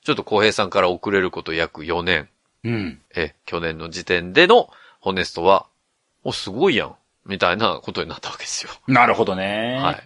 [0.04, 2.28] ちょっと小平さんから遅れること約4年、
[2.64, 3.00] うん。
[3.14, 5.66] え、去年の時点でのホネストは、
[6.24, 6.96] お、すごいやん。
[7.24, 8.72] みたいなことになったわけですよ。
[8.88, 9.78] なるほどね。
[9.80, 10.02] はい。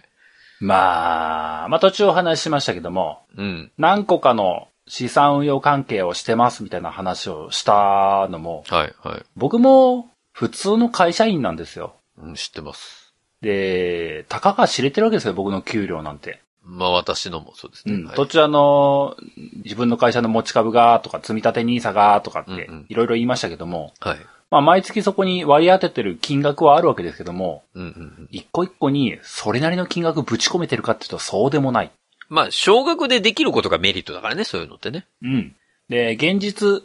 [0.59, 3.71] まあ、まあ途中お話ししましたけども、うん。
[3.77, 9.23] 何個かの資産運用関係をしてますみたいな話をしたのも、はい、はい。
[9.35, 11.95] 僕も普通の会社員なんですよ。
[12.19, 13.13] うん、知ってます。
[13.41, 16.41] で、たかが知れてるわけですよ、僕の給料なんて。
[16.67, 17.95] まあ私のもそうですね。
[17.95, 18.05] うん。
[18.05, 19.15] はい途中あの、
[19.63, 24.17] 自分の会社の持ち株がとか、積み立て NISA がとかってうんうん、いろいろ言いましたけども、はい。
[24.51, 28.27] まあ毎月そこに割り当ててる金額はあるわけですけども、うんうんうん。
[28.31, 31.91] 一個一個にそれなりの金額ぶち込めてるかっていうとそうでもない。
[32.29, 35.05] まあ、少額でできることがメリットだからね、そういうのってね。
[35.21, 35.55] うん。
[35.89, 36.83] で、現実、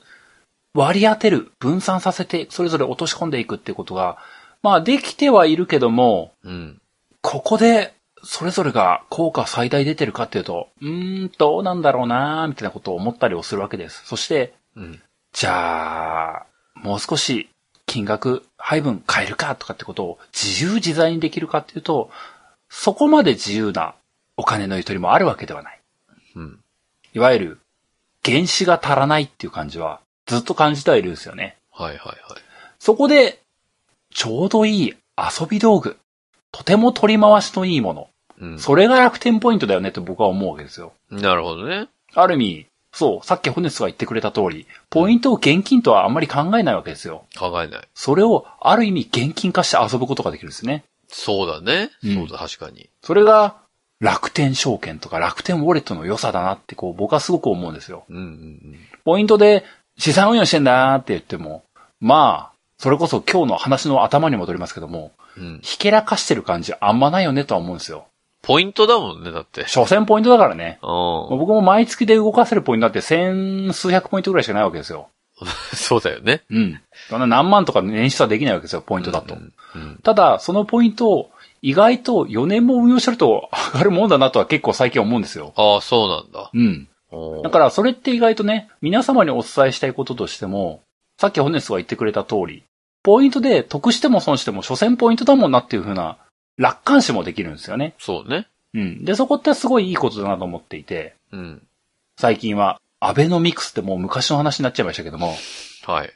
[0.74, 4.18] 割り当てる、分散させて、それぞれ落とし込んでいくってことが、
[4.62, 6.80] まあできてはいるけども、うん。
[7.20, 14.04] ここで、それぞれが効果最大出てるかっていうと、うーん、どうなんだろうなーみたいなことを思ったりをするわけです。
[14.06, 15.02] そして、うん。
[15.32, 17.48] じゃあ、もう少し
[17.86, 22.10] 金額配分変えるかとかってことを自由自在にできるかっていうと、
[22.68, 23.94] そこまで自由な
[24.36, 25.80] お金のゆとりもあるわけではない。
[26.36, 26.58] うん。
[27.14, 27.60] いわゆる、
[28.24, 31.56] 原子が足らないっていう感じはずっと感じてはいるんですよね。
[31.72, 32.16] はいはいはい。
[32.78, 33.40] そこで、
[34.14, 35.98] ちょうどいい遊び道具。
[36.52, 38.08] とても取り回しのいいもの。
[38.42, 38.58] うん。
[38.58, 40.92] それが楽天ポイントだよねって僕は思うわけですよ。
[41.10, 41.88] なるほどね。
[42.14, 47.24] ある意味、そう、さっきホネスが言ってくれた通り、ポイントを現金とはあんまり考えないわけですよ。
[47.38, 47.88] 考えない。
[47.94, 50.84] それをある意味現金化して遊ぶことができるんですね。
[51.08, 51.90] そうだね。
[52.04, 52.90] うんそうだ、確かに。
[53.02, 53.56] それが
[54.00, 58.04] 楽天証券とか楽天ウォレットの良さだなってこう僕はすごく思うんですよ。
[58.10, 59.64] うんうんポイントで
[59.96, 61.64] 資産運用してんだって言っても、
[62.00, 65.44] まあ、それこそ今日の話の頭に戻りますけども、うん。
[65.44, 65.60] うん。
[65.62, 68.06] ひけらかしてる感じあんまないよねとは思うんですよ。
[68.42, 69.66] ポイントだもんね、だって。
[69.68, 70.78] 所詮ポイントだからね。
[70.82, 75.08] う僕も毎月で動かせるポイントだって千数百ポイントぐらいしかないわけですよ。
[75.44, 75.46] ん。
[75.76, 76.42] そうだよね。
[76.50, 76.80] うん。
[77.08, 79.34] そんな何万とか年出はできないわけですよ、ポイントだと。
[79.34, 80.00] うんうん。
[80.02, 81.30] ただ、そのポイントを
[81.62, 85.52] 意外と4年も運用してると上がるもんだなとは結構最近思うんですよ。
[85.56, 86.50] ああ、そうなんだ。
[86.52, 86.88] うん。
[87.42, 90.82] だから、それって意外とね、皆様にお伝えしたいこととしても、
[91.18, 92.64] さっきホネスが言ってくれた通り、
[93.02, 96.16] ポイントで得しても損しても、所詮ポイントだもんなっていう風な
[96.62, 97.94] 楽観視もできるんですよね。
[97.98, 98.46] そうね。
[98.74, 99.04] うん。
[99.04, 101.62] で、そこってすごいいいことだなと思っていて、うん。
[102.16, 105.34] 最近は、アベノミクスってもう昔の話になっちゃいましたけども、
[105.84, 106.12] はい。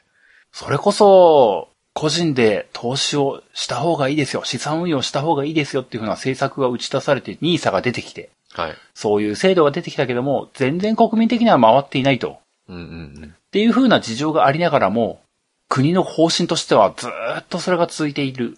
[0.53, 4.43] それこそ、個人で投資をした方がいいですよ。
[4.45, 8.75] 資産運用した方がいいですよっていう風な政策が打ち出されて、ニーサが出てきて、はい。
[8.93, 12.39] そういう制度が出てきたけども、全然国民的には回っていないと。
[12.69, 15.21] うんうんっていう風な事情がありながらも、
[15.69, 18.57] 国の方針としてはずーっとそれが続いている。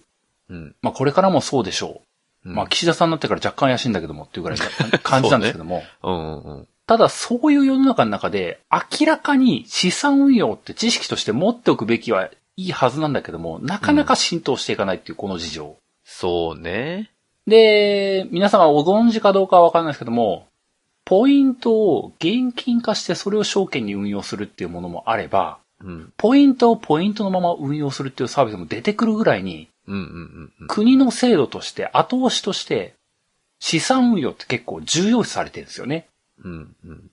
[0.50, 0.56] うん。
[0.56, 0.76] うん。
[0.82, 2.02] まあこれからもそうでしょ
[2.44, 2.48] う。
[2.48, 5.82] うんまあ岸田さんになってから若干怪しいんだけどもっていうぐらいな 感じなんですけども。
[6.02, 6.68] うんうんうん。
[6.86, 15.76] ただそういう世の中の中で明らかに資産運用って知識として持っておくべきはいいはずなんだけども、なかなか浸透していかないっていうこの事情。
[16.04, 17.10] そうね。
[17.46, 20.46] で、皆様ご存知かどうかはわからないですけども、
[21.04, 26.12] ポイントを現金化してそれを証券に運用するっていうものもあれば、うん。
[26.16, 30.68] ポイントをポイントのまま運用するっていうサービスも出てくるぐらいに、うんうんうんうん。
[30.68, 32.94] 国の制度として後押しとして、
[33.58, 36.08] 資産運用って結構重要視されてるんですよね。
[36.42, 37.10] うんうん。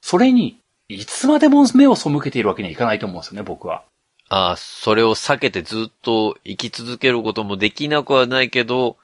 [0.00, 0.58] それに、
[0.88, 3.82] いつまでも目を背けているわけにはいかないと思うんですよね、僕は。
[4.28, 8.96] ああ、それを避けてずっと生き続けることもできなくはないけど、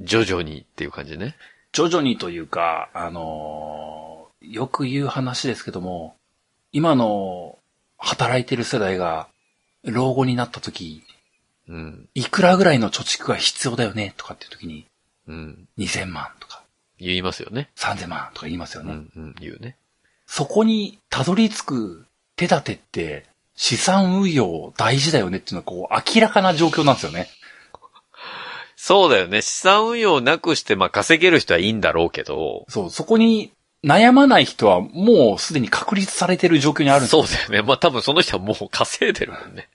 [0.00, 1.36] 徐々にっていう感じね。
[1.72, 4.08] 徐々にというか、あのー
[4.40, 6.16] よく言う話ですけども、
[6.72, 7.58] 今の
[7.96, 9.28] 働いてる世代が
[9.84, 11.02] 老後になった時、
[11.68, 12.08] うん。
[12.14, 14.14] いくらぐらいの貯蓄が必要だよね？
[14.16, 14.86] とかっていう時に、
[15.26, 15.68] うん。
[15.78, 16.62] 2000万とか
[16.98, 17.70] 言いますよね。
[17.76, 18.92] 3000万とか言いますよね。
[18.92, 19.10] うん。
[19.14, 19.34] うん。
[19.40, 19.76] 言うね。
[20.26, 27.28] そこにたどり着く手立てって資産運用大事だよねっていうのはこう明らかな状況なんですよね。
[28.76, 29.42] そうだよね。
[29.42, 33.50] 資産運用なくして、まあ稼げる人はいいんだろうけど、そう、そこに
[33.84, 37.24] 悩まない人はもうすでに確立されてる状況にあるんですよ。
[37.24, 37.66] そうだよね。
[37.66, 39.68] まあ多分その人はもう稼いでるもんね。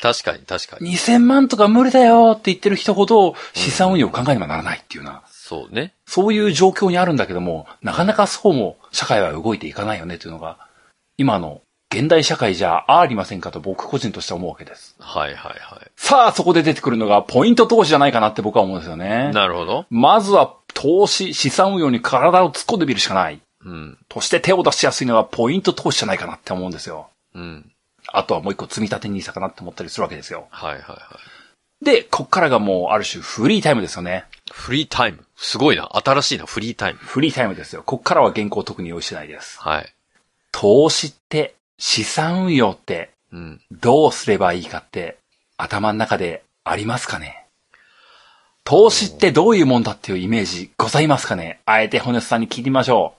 [0.00, 0.92] 確かに確かに。
[0.92, 5.92] 2000万とか無理だよって言ってる人ほど資産運用を考えねばならないっていうような、そうね。
[6.06, 10.58] そういう状況にあるんだけども、なかなかそうも社会は動いていかないよねというのが、
[11.16, 11.60] 今の
[11.92, 14.96] 現代社会じゃありませんかと僕個人としては思うわけです。
[14.98, 19.34] はいはいはさあ、そこで出てくるのがポイント投資じゃないかなって僕は思うんですよねい。。
[19.34, 19.84] なるほど。
[19.90, 23.40] まずは投資、資産運用に体を突っ込んでみるしかない。
[23.64, 23.98] うん。
[24.08, 27.08] として手を出しやすいのはポイント投資じゃないかなって思うんですよ。
[27.34, 27.71] うん。
[28.12, 30.46] あとはもう一個積み立て NISA かなって思ったりするわけですよ。
[30.50, 30.94] はいはいは
[31.80, 31.84] い。
[31.84, 34.24] で、こっからがもうある種フリータイムですよね。
[34.52, 35.24] フリータイム。
[35.36, 35.90] すごいな。
[36.04, 36.98] 新しいな、フリータイム。
[36.98, 37.82] フリータイムですよ。
[37.82, 39.58] こっからは原稿特に用意してないです。
[39.60, 39.92] はい。
[40.52, 43.60] 投資って、資産運用って、うん。
[43.72, 45.16] どうすればいいかって、
[45.56, 47.46] 頭の中でありますかね？
[48.64, 51.60] 投資ってどういうもんだっていうイメージございますかね？
[51.64, 53.14] あえてホネスさんに聞いてみましょ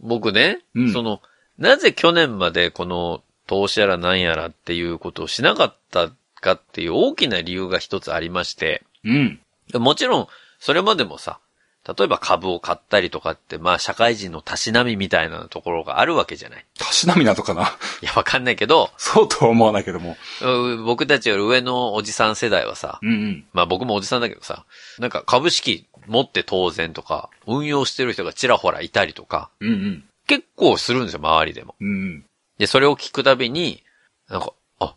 [0.00, 1.20] 僕ね、うんその、
[1.58, 6.08] なぜ去年までこの投資やらなんやらっていうことをしなかった
[6.40, 9.10] かっていう大きな理由が一つありまして、う。
[9.10, 9.40] うん。
[9.74, 10.28] もちろん、
[10.60, 11.40] それまでもさ、
[11.84, 16.64] 例えば株を買ったりとかって、まあ社会人のたしなみみたいなところがあるわけじゃない。
[16.78, 17.62] たしなみなのかな？
[18.02, 20.16] いや、わかんないけど、そうとは思わないけども。
[20.42, 23.44] う僕たちより上のおじさん世代はさ、うんうん。
[23.52, 24.64] まあ僕もおじさんだけどさ、
[25.00, 30.04] なんか株式持って当然とか、運用してる人がちらほらいたりとか、うんうん。
[30.28, 31.74] 結構するんですよ、周りでも。
[31.80, 32.24] うんうん。
[32.60, 33.82] で、それを聞くたびに、
[34.28, 34.94] なんか、あ、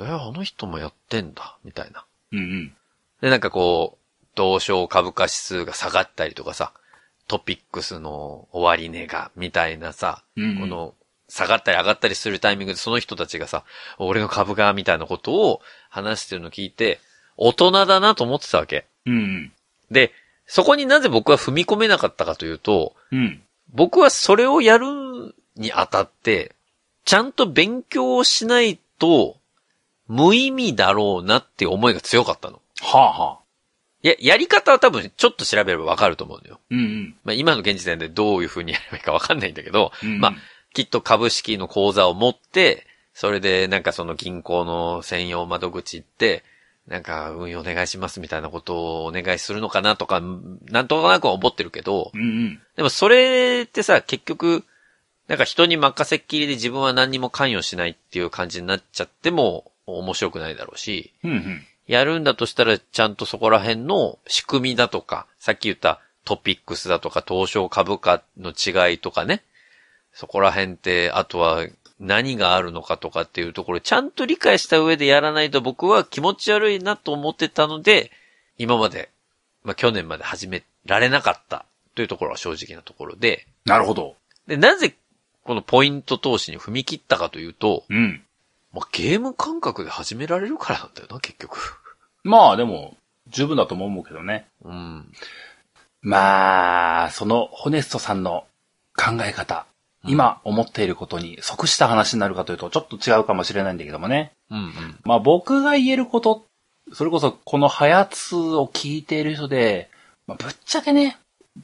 [0.00, 2.04] えーあの人もやってんだ、みたいな。
[2.32, 2.72] うんうん。
[3.20, 6.72] で、なんかこう、東証株価指数が下がったりとかさ、
[7.28, 10.94] トピックスの終値が、みたいなさ、うんうんこの、
[11.28, 13.62] 下がったり上がったりするタイミングでその人たちがさ、
[13.98, 16.98] 俺の株が、みたいなことを話してるのを聞いて、
[17.36, 18.86] 大人だなと思ってたわけ。
[19.06, 19.52] うんうん。
[19.92, 20.12] で、
[20.44, 23.40] そこになぜ僕は踏み込めなかったかというと、うん。
[23.72, 26.56] 僕はそれをやるにあたって、
[27.10, 29.36] ちゃんと勉強をしないと、
[30.06, 32.62] 無意味だろうなっていう思いが強かったの。
[32.80, 33.38] はあはあ。
[34.04, 36.60] いや、やり方は多分ちょっと調べればわかると思うんだよ。
[36.70, 37.16] うんうん。
[37.24, 40.34] まあ今の現時点でどういう風にやればいいかわかんないんだけど、うんうんまあ
[40.72, 46.44] きっと株式の口座を持って、それでなんかその銀行の専用窓口行って、
[46.86, 50.22] なんか運用お願いしますみたいなことをお願いするのかなとか、
[50.70, 52.60] なんとなくは思ってるけど、うんうん。
[52.76, 54.64] でもそれってさ、結局、
[55.30, 61.66] なんか人に任せっきりで自分は何にも関与しないっていう感じになっちゃっても面白くないだろうし、うんうん。
[61.86, 69.44] やるんだとしたらちゃんとそこら辺の仕組みだとか、さっき言ったトピックスだとか東証株価の違いとかね、
[70.12, 71.64] そこら辺って、あとは
[72.00, 78.10] 何があるのかとかっていうところをちゃんと理解した上でやらないと僕は気持ち悪いなと思ってたので、
[78.58, 79.10] 今まで、
[79.62, 84.16] まあ去年まで始められなかったというところは正直なところで、なるほど。
[84.48, 84.96] で、なぜ
[85.44, 88.22] このポイント投資に踏み切ったかというと、うん。
[88.72, 91.76] まあ、ゲーム感覚で始められるからなんだよな、結局。
[92.22, 92.96] まあでも、
[93.28, 94.46] 十分だとも思うけどね。
[94.64, 95.12] うん。
[96.02, 98.44] まあ、そのホネストさんの
[98.96, 99.66] 考え方、
[100.04, 104.32] 今思っていることに即した話になるかというとちょっと違うかもしれないんだけどもね。
[104.50, 104.72] うんうん。
[105.04, 106.44] まあ僕が言えること、
[106.92, 109.90] それこそこのハヤツを聞いている人で、
[110.26, 111.18] まあ、ぶっちゃけね、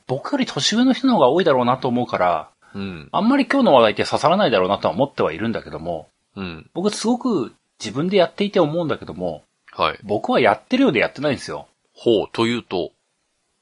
[0.06, 3.08] 僕より年上の人の方が多いだろうなと思うから、うん。
[3.12, 6.70] あんまり今日の話題って刺さらないだろうなとは思ってはいるんだけども、うん。
[6.74, 9.42] 僕すごく自分でやっていて思うんだけども、
[9.72, 9.98] はい。
[10.02, 11.66] 僕はやってるようでやってないんですよ。
[11.94, 12.92] ほう、というと、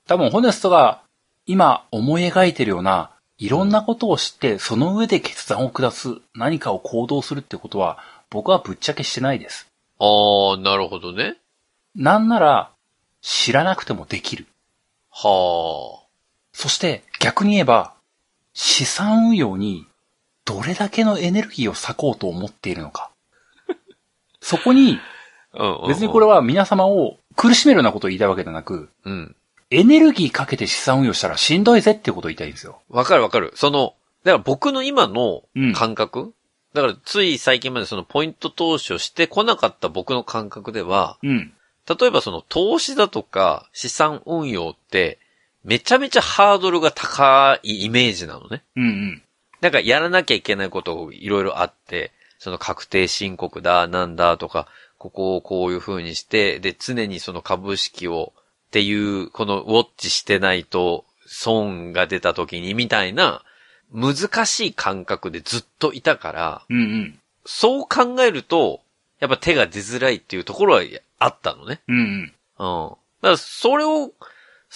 [0.07, 1.03] 多分ホネストが
[1.47, 7.99] 今思い描いてるような、いろんなことを知って、その上で決断を下す、何かを行動するってことは、
[8.31, 9.69] 僕はぶっちゃけしてないです。
[9.99, 11.37] あー、なるほどね。
[11.95, 12.71] なんなら、
[13.21, 14.47] 知らなくてもできる。
[15.11, 16.03] は
[16.53, 17.94] そして、逆に言えば、
[18.55, 19.87] 資産運用に、
[20.45, 23.11] どれだけのエネルギーを割こうと思っているのか。
[24.41, 24.99] そこに。
[25.87, 29.37] 別にこれは皆様を苦しめるようなことを言いたいわけではなく、うん。
[29.71, 32.81] エネルギーかけて資産運用したらしんどいぜってことを言いたいんですよ。
[32.89, 33.53] わかるわかる。
[33.55, 33.95] その、
[34.25, 36.35] だから僕の今のうん感覚、
[36.75, 41.53] だから、つい最近までそのポイント投資をしてこなかった僕の感覚では、うん。
[41.87, 45.19] 例えばその投資だとか資産運用って、
[45.65, 48.63] めちゃめちゃハードルが高いイメージなのね。
[48.77, 49.23] うんうん。
[49.61, 58.33] なんかやらなきゃいけないこといろいろあって、その確定申告だ、なんだとか、ここをこういう風にして、で、常にその株式を
[58.69, 63.43] っていう、このウォッチしてないと損が出た時にみたいな、
[63.93, 67.19] 難しい感覚でずっといたから、うんうん。
[67.47, 68.81] そう考えると、
[69.21, 70.83] やっぱ手が出づらいっていうところは
[71.19, 71.81] あったのね。
[71.89, 72.05] うんうん。
[72.05, 72.23] うん。
[72.23, 74.13] だから、それを、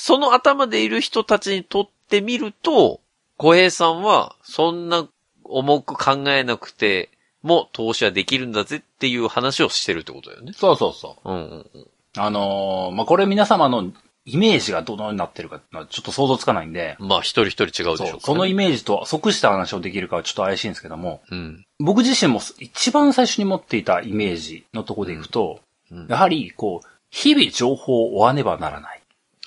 [0.01, 3.01] その頭でいる人たちにとってみると、
[3.37, 5.09] 小平さんは、そんな
[5.43, 7.11] 重く考えなくて
[7.43, 10.53] も投資はできるんだぜっていう話をしてるってことだよね。
[10.55, 11.29] そうそうそう。
[11.29, 11.87] うんうんうん。
[12.17, 13.93] あのーまあ、これ皆様の
[14.25, 18.21] イメージがどのようになってるかちょっと想像つかないんで、まあ、一人一人違うでしょうから、ね。
[18.23, 21.67] そのイメージと即した話をできるかはちょっと怪しいんですけども、うん。
[21.81, 25.59] 僕自身も一番最初に持っていたイメージのところでいくと、
[25.91, 28.98] うんやはり、こう、日々情報を追わねばならない。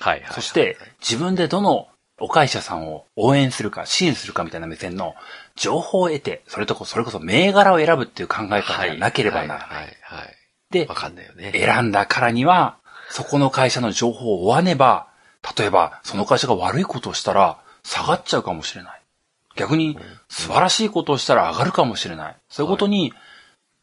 [0.02, 0.34] はいはいはい。
[0.34, 1.88] そして、自分でどの
[2.20, 5.16] お会社さんを応援するか、支援するかみたいな目線の
[5.56, 9.68] 情報を得て、それとこ、それこそ銘柄を選ぶっていう考え方がなければならない。
[9.68, 10.36] はいはいはい。
[10.70, 11.52] でわ、かんないよね。
[11.54, 12.78] 選んだからには、
[13.10, 15.08] そこの会社の情報を追わねば、
[15.58, 19.02] 例えば、その会社が悪いことをしたら、下がっちゃうかもしれない。
[19.56, 19.97] 逆に、
[20.30, 22.36] 素晴らしいことをしたら上がるかもしれない。
[22.49, 23.14] そういうことに、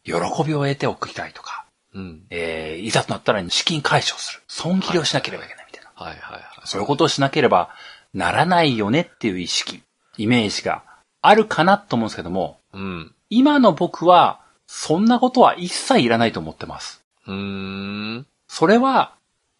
[0.04, 0.14] 喜
[0.46, 2.22] びを得ておきたいとか、うん。
[2.30, 4.42] えー、いざとなったら資金回収をする。
[4.46, 5.67] 損切りをしなければいけない。
[5.98, 6.42] はいはいはい。
[6.64, 7.70] そういうことをしなければ
[8.14, 9.82] ならないよねっていう意識、
[10.16, 10.84] イメージが
[11.22, 13.14] あるかなと思うんですけども、うん。
[13.30, 17.02] 今の僕は、そんなことは一切いらないと思ってます。
[17.26, 18.26] うーん。
[18.46, 19.14] それは、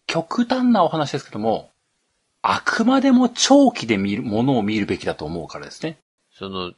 [0.07, 1.69] 極端なお話ですけども、
[2.41, 5.97] あくまでも長期で見る、ものを見るべきだと思うからですね。
[6.31, 6.71] その、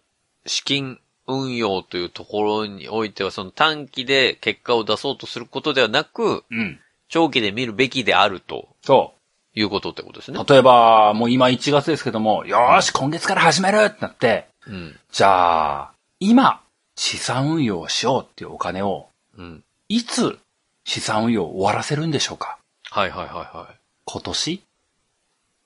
[0.46, 6.80] 資金運用というところにおいては、その短期で結果を出そうとすることではなく、うん。
[7.12, 9.14] 長期で見るべきであるとそ
[9.54, 10.46] いうことってことですねう。。
[10.48, 15.00] 例えば、もう今1月ですけども、よーし、今月から始めるってなって、うん。
[15.12, 16.62] じゃあ、今、
[16.96, 19.64] 資産運用をしようっていうお金を、うん。
[19.90, 20.40] いつ
[20.86, 22.58] 資産運用を終わらせるんでしょうか？
[22.90, 23.76] はいはいはいはい。
[24.06, 24.64] 今年？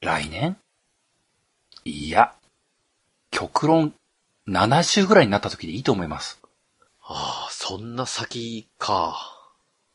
[0.01, 0.57] 来年？
[1.83, 2.33] いや、
[3.31, 3.93] 極論
[4.47, 6.39] 70ぐらいになった時でいいと思います。
[7.03, 9.15] ああ、そんな先か。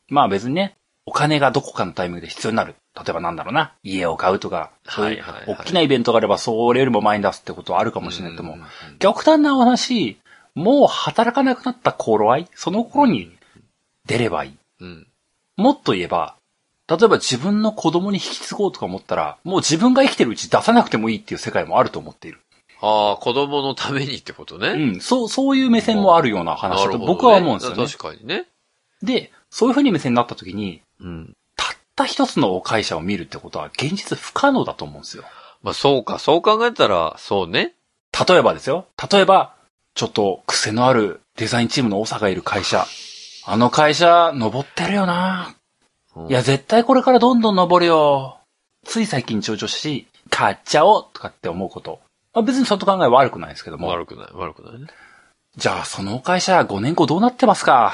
[0.07, 0.75] まあ別にね、
[1.05, 2.75] お金がどこかのタイミングで必要になる。
[2.95, 3.73] 例えばなんだろうな。
[3.83, 8.57] 家を買うとか、そういうはいはいはい大きなイベントがあればそれよりも前に出すってことはあるかもしれないけどもう
[8.99, 10.17] 極端なお話、
[10.55, 13.31] もう働かなくなった頃合い、その頃に
[14.05, 14.57] 出ればいい。
[14.81, 15.07] うん。
[15.57, 16.35] もっと言えば、
[16.87, 22.39] 例えば自分の子供に引き継ごうとか思ったら、もう自分が生きてるうち出さなくてもいいっていう世界もあると思っている。
[22.81, 24.69] ああ、子供のためにってことね。
[24.69, 27.85] うん、そう、そういう目線もあるような話だと僕は思うんですよね。
[27.85, 28.47] 確かにね。
[29.03, 31.35] で、そういう風に目線になった時に、うん。
[31.95, 35.23] たった一つの会社を見るってことは現実不可能だと思うんですよ。
[35.61, 37.73] まあそうか、そう考えたら、そうね。
[38.27, 38.87] 例えばですよ。
[39.11, 39.53] 例えば、
[39.93, 42.85] ちょっと癖のあるデザインチームの長がいる会社。
[43.45, 45.55] あの会社、登ってるよな。
[46.15, 48.37] うんいや、絶対これからどんどん登るよ。
[48.85, 52.01] つい最近上場し、買っちゃおうとかって思うこと。
[52.33, 53.87] まあ、別にその考えは悪くないですけども。
[53.87, 54.87] 悪くない、悪くないね。
[55.55, 57.93] じゃあ、その会社5年後どうなってますか？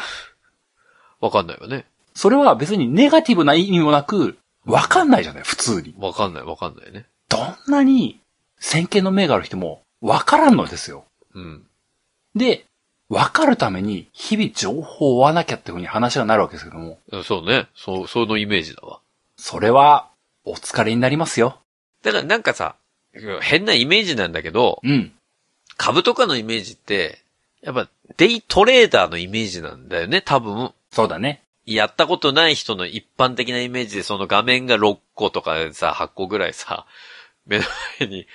[1.19, 1.85] わかんないわね。
[2.17, 5.93] それは別にネガティブな意味もなく、わかんないじゃない、普通に。
[5.99, 7.05] わかんない、わかんないね。
[7.29, 8.19] どんなに
[8.57, 11.05] 先見の明がある人もわからんのですよ。
[11.35, 11.67] うん。
[12.33, 12.65] で、
[13.07, 17.67] わかるために日々情報を追わなきゃってふうに話がなるわけですけども、うんそうね。
[17.75, 18.99] そう、そのイメージだわ。
[19.35, 20.09] それは
[20.43, 21.59] お疲れになりますよ。
[22.01, 22.77] だからなんかさ、
[23.41, 25.11] 変なイメージなんだけど、うん。
[25.77, 27.19] 株とかのイメージって、
[27.61, 27.87] やっぱ
[28.17, 30.73] デイトレーダーのイメージなんだよね、多分。
[30.91, 31.43] そうだね。
[31.75, 36.85] やったことない人の一般的なイメージで、その画面が6個とかさ、8個ぐらいさ、
[37.45, 37.65] 目の
[37.99, 38.27] 前に、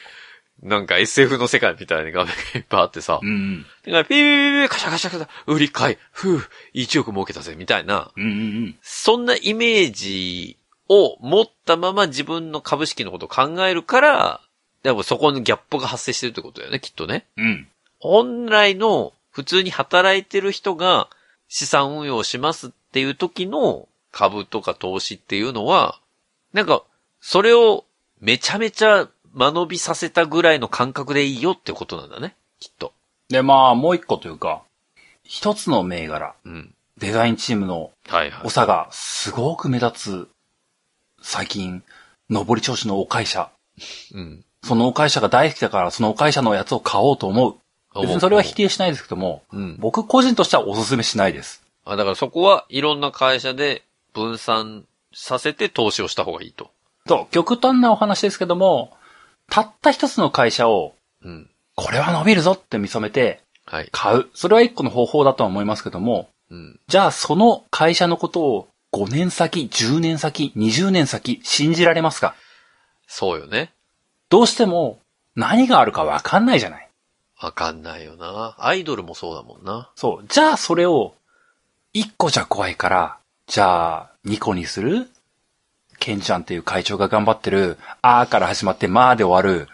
[0.63, 3.63] なんか SF の世界みたいな画面がいっぱいあってさ、うんうん。
[3.63, 6.41] だからピーピーピーピーカシャカシャカシャ、売り買い、ふう、
[6.75, 8.35] 1億儲けたぜ、みたいな、うんうんう
[8.67, 8.79] ん。
[8.83, 10.59] そんなイメージ
[10.89, 14.41] を持ったまま自分の株式のことを考えるから、
[14.83, 17.27] でもそこにギャップが発生してるってことだよね、きっとね。
[17.37, 17.69] うん。
[17.99, 21.09] 本来の普通に働いてる人が
[21.49, 25.99] 資産運用をしますっていう時の株とか投資っていうのは、
[26.53, 26.83] なんか、
[27.21, 27.85] それを
[28.21, 32.93] めちゃめちゃ間延びさせたぐらいの感覚でいいよってことなんだね、きっと。
[33.29, 34.63] で、まあ、もう一個というか、
[35.25, 36.75] 一つの銘柄、うん。
[36.99, 38.49] デザインチームのはいはい。
[38.49, 40.29] 長がすごく目立つ、
[41.23, 41.83] 最近、
[42.29, 43.51] 上り調子のお会社。
[44.15, 44.45] うん。
[44.63, 47.57] そのお会社が大好きだから、そのお会社のやつを買おうと思う。
[48.01, 49.77] 別にそれは否定しないですけども、うん。
[49.79, 51.62] 僕個人としてはお勧めしないです。
[51.85, 56.71] あ、だからそこはいろんな会社で分散させて投資をした方がいいと。
[57.07, 58.97] と、極端なお話ですけども、
[59.51, 61.51] たった一つの会社を、うん。
[61.75, 63.89] これは伸びるぞって見初めてはい。
[63.93, 64.29] 買う。
[64.35, 66.81] それは一個の方法だとは思いますけども、うん。
[66.87, 72.35] じゃあその会社のことを5年先、10年先、20年先信じられますか？
[73.07, 73.73] そうよね。
[74.29, 75.01] どうしても
[75.35, 76.89] 何があるかわかんないじゃない。
[77.41, 78.55] わかんないよな。
[78.59, 79.91] アイドルもそうだもんな。
[79.97, 80.27] そう。
[80.29, 81.15] じゃあそれを
[81.95, 85.09] 1個じゃ怖いから、じゃあ2個にする？
[85.99, 89.69] ケンちゃんっていう会長が頑張ってる、あーから始まってまーで終わる、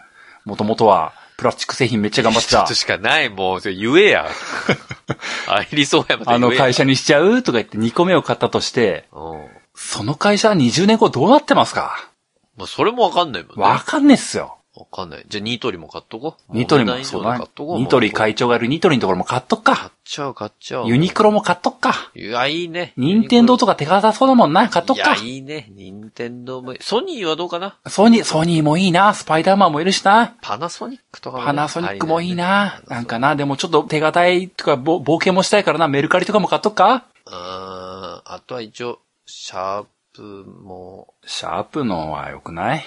[0.45, 2.75] もともとはプラスチック製品めっちゃ頑張ってた一つ。
[2.75, 4.27] しかない、もう、それ言えや。
[5.47, 9.47] ありそうやまで言えやあの会社にしちゃうとか言って2個目を買ったとして、うん。
[9.73, 12.09] その会社は20年後どうなってますか？
[12.57, 13.63] まあ、それもわかんないもんね。
[13.63, 14.57] わかんねえっすよ。
[14.75, 15.25] わかんない。
[15.27, 16.57] じゃあ、ニトリも買っとこう。
[16.57, 17.39] ニトリもそうだ。
[17.77, 19.88] ニトリ会長がいるニトリのところも買っとく買かっ。
[20.09, 20.87] ちゃう、買っちゃう。
[20.87, 22.11] ユニクロも買っとくか。
[22.15, 22.93] いや、いいね。
[22.97, 24.67] 任天堂とか手堅そうだもんな。
[24.67, 25.23] 買っとくかいや、。
[25.23, 25.67] いいね。
[25.69, 26.79] 任天堂もいい。
[26.81, 27.77] ソニーはどうかな？
[27.87, 29.13] ソニー、ソニーもいいな。
[29.13, 30.35] スパイダーマンもいるしな。
[30.41, 32.81] パナソニックとかもねパナソニックもいいな。
[32.87, 35.87] なんかな、でもちょっと手堅いとか、ぼ冒険もしたいからな。
[35.87, 37.05] メルカリとかも買っとくか。
[37.27, 38.21] うーん。
[38.25, 39.85] あとは一応、シャー
[40.15, 42.83] プもシャープのは良くない？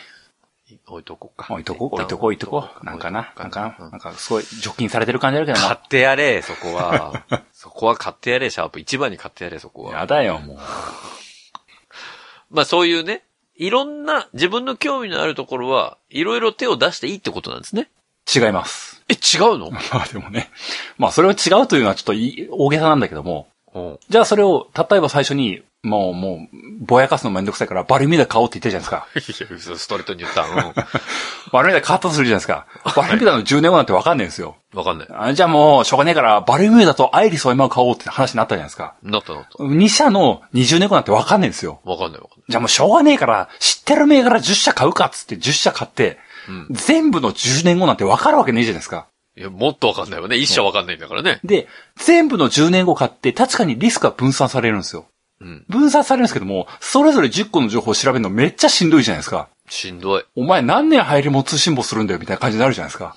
[0.86, 1.52] 置いとこうか。
[1.52, 2.84] 置いとこう、置いとこう、置いとこう。
[2.84, 5.74] なんかな、なんかな、うんなんかすごい除菌されてる感じあるけど買な。
[5.74, 7.22] ってやれ、そこは。
[7.52, 8.80] そこは買ってやれ、シャープ。
[8.80, 9.98] 一番に買ってやれ、そこは。
[10.00, 10.58] やだよ、もう。
[12.50, 13.22] まあそういうね、
[13.56, 17.88] いろんな自分の興味のあるところは、いろいろ手を出していいってことなんですね。
[18.34, 19.02] 違います。
[19.08, 19.70] え、違うの？
[19.72, 20.50] まあでもね。
[20.98, 23.48] まあそれを違うというのはちょっといい大げさなんだけども。
[23.74, 23.98] うん。
[24.08, 29.48] じゃあそれを、例えば最初に、もう、もう、ぼやかすのめんどくさいから、バルミューダ買おうって言ってるじゃないですか。
[29.48, 30.42] いや、嘘ストレートに言った。
[30.42, 30.48] うん。
[31.52, 32.66] バルミューダ買ったとするじゃないですか。
[32.94, 34.56] バルミューダの10年後なんてわかんないんですよ。
[34.74, 35.08] わかんない。
[35.12, 38.94] あじゃあもう、しょうがねえから、バルミューダとアイリスを今買おうって話になったじゃないですか。
[39.02, 39.64] なったなった。
[39.64, 41.80] 2社の20年後なんてわかんないんですよ。
[41.84, 42.44] わかんないわかんない。
[42.48, 46.18] じゃあもうしょうがねえから、知ってる銘柄10社買うかっつって10社買って、
[46.48, 46.66] うん。
[46.70, 49.06] 全部の10年後なんてわかるわけねえじゃないですか。
[49.36, 50.36] いや、もっとわかんないわね。
[50.36, 51.40] 一社わかんないんだからね。
[51.44, 51.66] で、
[51.96, 55.06] 全部の10年後買って、確かにリスクは分散されるんですよ。
[55.40, 55.64] うん。
[55.68, 59.48] 分散されるんですけども、それぞれ10個の情報を調べるのめっちゃしんどいじゃないですか。
[59.68, 60.24] しんどい。
[60.36, 63.16] お前何年入りも通信簿するんだよみたいな感じになるじゃないですか。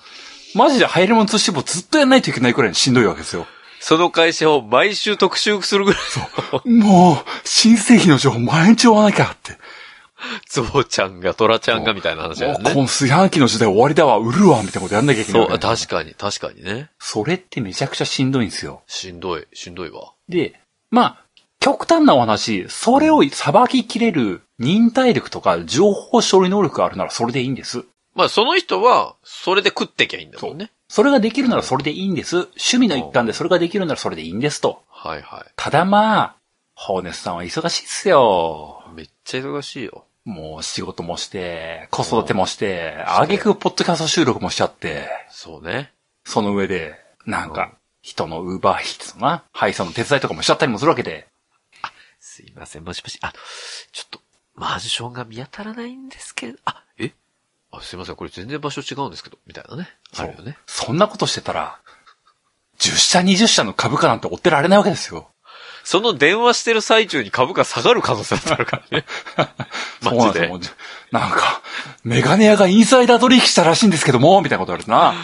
[0.54, 3.46] マジで入りも通信簿ずっとやんないといけないくらいにしんどいわけですよ。
[3.80, 5.98] その会社を毎週特集するぐら
[6.64, 6.68] い。
[6.68, 9.58] もう、新製品の情報毎日追わなきゃって。
[10.48, 12.64] ゾウちゃんがトラちゃんがみたいな話だよね。
[12.64, 16.90] もうこの炊飯器の時代終わりだわ、売るわ、みたいなことやんなきゃいけないそう、確かに、確かにね。
[16.98, 18.82] それってめちゃくちゃしんどいんですよ。
[18.86, 20.12] しんどい、しんどいわ。
[20.28, 20.60] で、
[20.90, 21.18] まあ、
[21.60, 27.84] 極端なお話、それを裁ききれる忍耐力とか情報処理能力があるならそれでいいんです。
[28.14, 30.70] まあ、その人は、それで食ってきゃいいんだもんね。
[30.88, 32.36] それができるならそれでいいんです。
[32.36, 34.82] 趣味の一環でそれができるならそれでいいんですと。
[34.88, 36.36] はいはただまあ、
[36.74, 38.84] ホーネスさんは忙しいっすよ。
[38.92, 38.94] い。
[38.94, 40.05] めっちゃ忙しいよ。
[40.26, 45.92] もう仕事もして、子育てもして、あげくポッドキャスト収録もしちゃって、そうね。
[46.24, 46.96] その上で、
[47.26, 47.72] なんか、
[48.02, 51.28] 人のウーバーヒーツのな、配送の手伝いとかもしちゃったりもするわけで。
[52.18, 53.20] すいません、もしもし。
[53.22, 53.32] あ、
[53.92, 54.20] ちょっと、
[54.56, 57.12] マンションが見当たらないんですけど、あ、え？
[57.70, 59.88] あ、すいません、これ全然場所違うんですけど、みたいなね。
[60.16, 60.58] あるよね。
[60.66, 61.78] そんなことしてたら、
[62.78, 65.30] 10社20社の株価なんて追ってられないわけですよ。
[65.86, 69.04] その電話してる最中に株価下がる可能性あるからね。
[70.02, 70.40] マジで。
[70.40, 70.60] ですよもう
[71.12, 71.62] なんか、
[72.02, 75.14] メガネ屋がインサイダー取引したらしいんですけども、みたいなこと言われてな。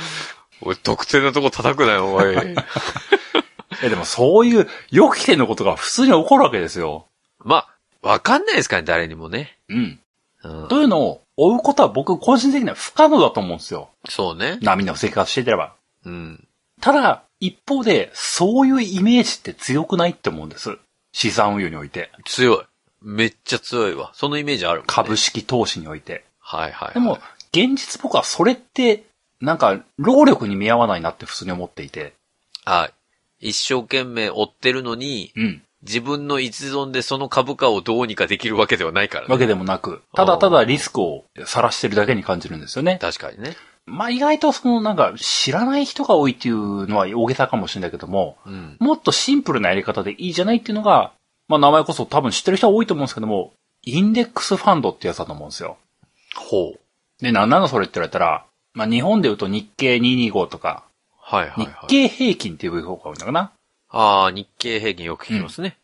[0.61, 2.37] おい、特定のとこ叩くなよ、おい。
[3.83, 7.09] え、でもそういう予期せぬことが普通に起こるわけですよ。
[7.41, 7.67] ま
[8.03, 9.59] あ、わかんないですからね、誰にもね。
[9.69, 9.99] うん。
[10.45, 10.69] うん。
[10.69, 13.91] というのを追うことは僕個人的には不可能だと思うんですよ。
[14.09, 14.59] そうね。
[14.63, 15.75] 波の生活していれば。
[16.05, 16.47] うん。
[16.81, 20.79] ただ、一方で、そういうイメージって強くないって思うんです。
[21.13, 22.13] 資産運用において。
[22.25, 22.65] 強い。
[23.03, 24.13] めっちゃ強いわ。
[24.15, 26.25] そのイメージあるね、株式投資において。
[26.39, 26.95] はいはい、はい。
[26.95, 27.19] でも、
[27.53, 29.07] 現実僕はそれって、
[29.41, 32.13] なんか、労力に見合わないなって普通に思っていて。
[32.65, 32.89] は
[33.41, 33.49] い。
[33.51, 35.63] 一生懸命追ってるのに、うん。
[35.83, 39.33] 自分の一存でその株価をどうにかできるわけではないからね。
[39.33, 43.01] わけでもなく、ただただリスクを晒してるだけに感じるんですよね。
[43.01, 43.57] 確かにね。
[43.87, 48.77] まあ意外とそのなんか知らない人が多いっていうのは大げさかもしれないけども、うん。
[48.79, 51.13] もっとシンプルなやり方でいいじゃないっていうのが、
[51.49, 53.53] まあ名前こそ多分知ってる人は多いと思うんですけども、
[53.83, 55.77] インデックスファンドってやつだと思うんですよ。
[56.37, 56.81] ほう。
[57.23, 60.85] で、なんなのそれって言われたら、まあ日本で言うと日経225とか、
[61.25, 61.87] 日はいはいはい。
[61.89, 63.53] 経平均っていう方が多いのかな。
[63.91, 65.77] ああ、日経平均よく聞きますね。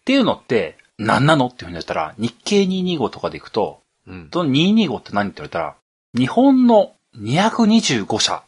[0.00, 4.28] っていうのって、何なのっていうふうに言ったら、日経225とかでいくと、うん。
[4.32, 5.76] その225って何って言われたら、
[6.14, 8.42] 日本の225社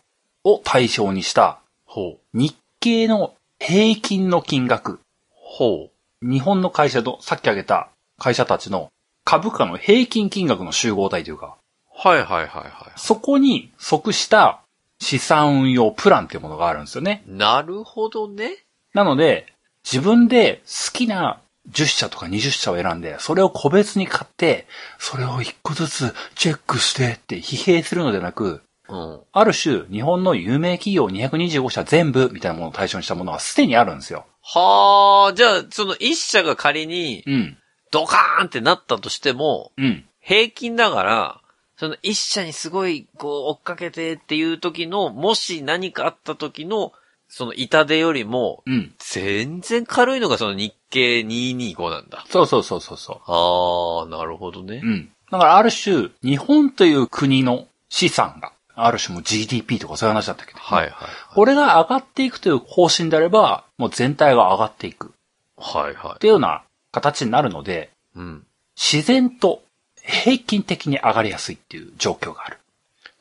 [0.45, 2.39] を対象にしたほう。
[2.39, 5.01] 日経の平均の金額、
[5.31, 5.91] ほ
[6.23, 8.91] 日本の会社と、さっき挙げた会社たちの
[9.25, 11.57] 株価の平均金額の集合体というか、
[12.05, 12.09] う。
[12.09, 12.93] はいはいはいはい。
[12.97, 14.63] そこに即した
[15.01, 17.23] 資産運用プランっていうものがあるんですよね。
[17.27, 18.65] なるほどね。
[18.95, 19.53] なので、
[19.85, 21.41] 自分で好きな
[21.71, 24.67] 10社とか20社を選んで、それを個別に買って、
[24.99, 29.21] それを1個ずつチェックしてって疲弊するのではなく、うん。
[29.33, 34.27] ある種、日本の有名企業225社全部みたいなものを対象にしたものはすでにあるんですよ。
[34.43, 37.57] はあ、じゃあ、その一社が仮にうん。
[37.93, 40.05] ドカーンってなったとしても、うん。
[40.21, 41.41] 平均だから、
[41.77, 46.93] その一社にすごい、こう、追っかけてっていう時の、もし何かあった時の、
[47.35, 48.93] その痛手よりも、うん。
[48.99, 52.27] 全然軽いのがその日経225なんだ。
[52.29, 54.87] そうそうそうそうそああ、なるほどねう。
[54.87, 54.91] う。
[54.91, 55.11] ん。
[55.31, 60.59] だからある種、日本という国の資産が、ある種もう GDP とかそういう話だったけど。
[60.59, 60.93] はいはい。
[61.35, 65.13] これが上がっていくという方針であれば、もう全体が上がっていく。
[65.57, 68.19] はいはっていうような形になるので、い。
[68.19, 68.47] うん。
[68.77, 69.63] 自然と
[70.03, 72.59] 平均的に上がりやすいっていう状況がある。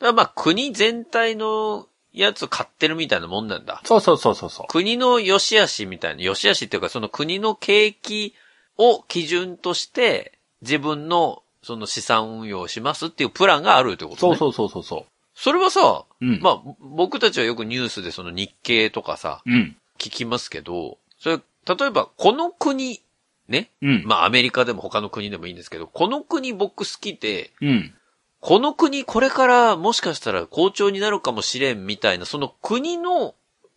[0.00, 3.80] からまあ国全体のやつを買ってるみたいなもんなんだ。
[3.84, 4.66] そうそうそうそうそう。
[4.68, 8.34] 国の良し悪しみたいな、良し悪しっていうかその国の景気
[8.78, 14.36] を基準として自分のその資産運用をしますっていうプランがあるってことね。
[14.36, 16.26] そうそうそうそうそそれはさ、う。
[16.26, 16.40] うん。
[16.40, 19.76] まあ僕たちはよくニュースでその日経とかさ、うん。
[19.98, 23.00] 聞きますけど、それ、例えばこの国、
[23.48, 23.70] ね。
[23.80, 24.04] うん。
[24.06, 27.94] まあアメリカでも他の国でもいいんですけど、この国僕好きで、うん。
[28.42, 33.34] この国これからもしかしたら好調になるかもしれんみたいな、その国の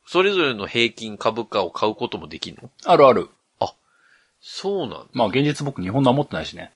[0.07, 2.70] それぞれの平均株価を買うこともできるの？
[2.84, 3.30] あるある。
[4.41, 5.05] そうなんだ。
[5.13, 6.72] まあ現実僕日本のは持ってないしね。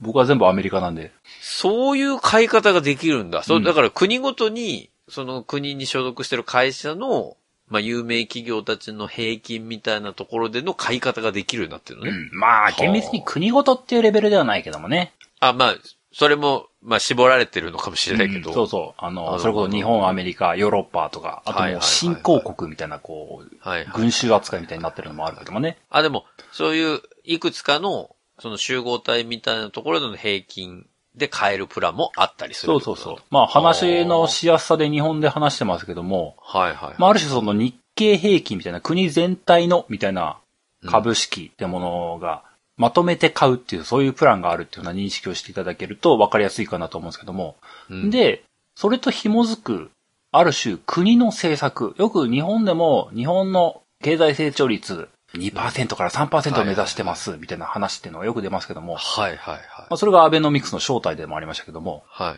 [0.00, 1.12] 僕は全部アメリカなんで。
[1.40, 3.42] そういう買い方ができるんだ。
[3.42, 7.36] そうう、んだから国ごとに、その国に所属してる会社の、
[7.68, 12.10] まあ有名企業たちの平均みたいなところでの買い方ができるようになってるのね。
[12.10, 12.38] うん。
[12.38, 15.12] まあ厳密に国ごとっていうレベルではないけどもね。
[15.40, 15.76] あ、まあ、
[16.16, 18.48] それも、まあ絞られてるのかもしれないけど。
[18.48, 19.04] うんそうそう。
[19.04, 23.86] あの、それこそ日本、アメリカ、ヨーロッパとか、あともう新興国みたいな、こう、はいはい。
[23.92, 25.76] 群衆扱いみたいになってるのもあるけどもね。
[25.90, 33.16] あ、でも、そういう、いくつかの、その集合体みたいなところでの平均で買えるプランもあったりするそうそうそう。
[33.30, 36.94] まあ話のしやすさで日本で話してますけども、はいはい。
[36.98, 40.38] まあある種その日経平均みたいな国全体のみたいな
[40.86, 42.42] 株式ってものが
[42.76, 47.56] まとめて買うっていう、そういうプランがあるっていうような認識をしていただけると分かりやすいかなと思うんですけども。
[47.90, 49.90] うん、で、それと紐づく、
[50.32, 51.94] ある種国の政策。
[51.96, 59.60] よく日本でも日本の経済成長率2%から3%を目指してますみたいな話っていうのがよく出ますけども、はいはいはい。
[59.60, 62.36] まあそれがアベノミクスの正体でもありましたけども、はいはい。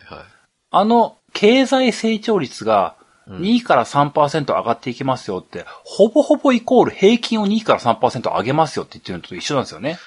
[0.71, 2.95] あの経済成長率が
[3.27, 9.99] うん2から3%上がっていきますよって、ほぼほぼイコール平均を2から3%上げますよって言ってるのと一緒なんですよね。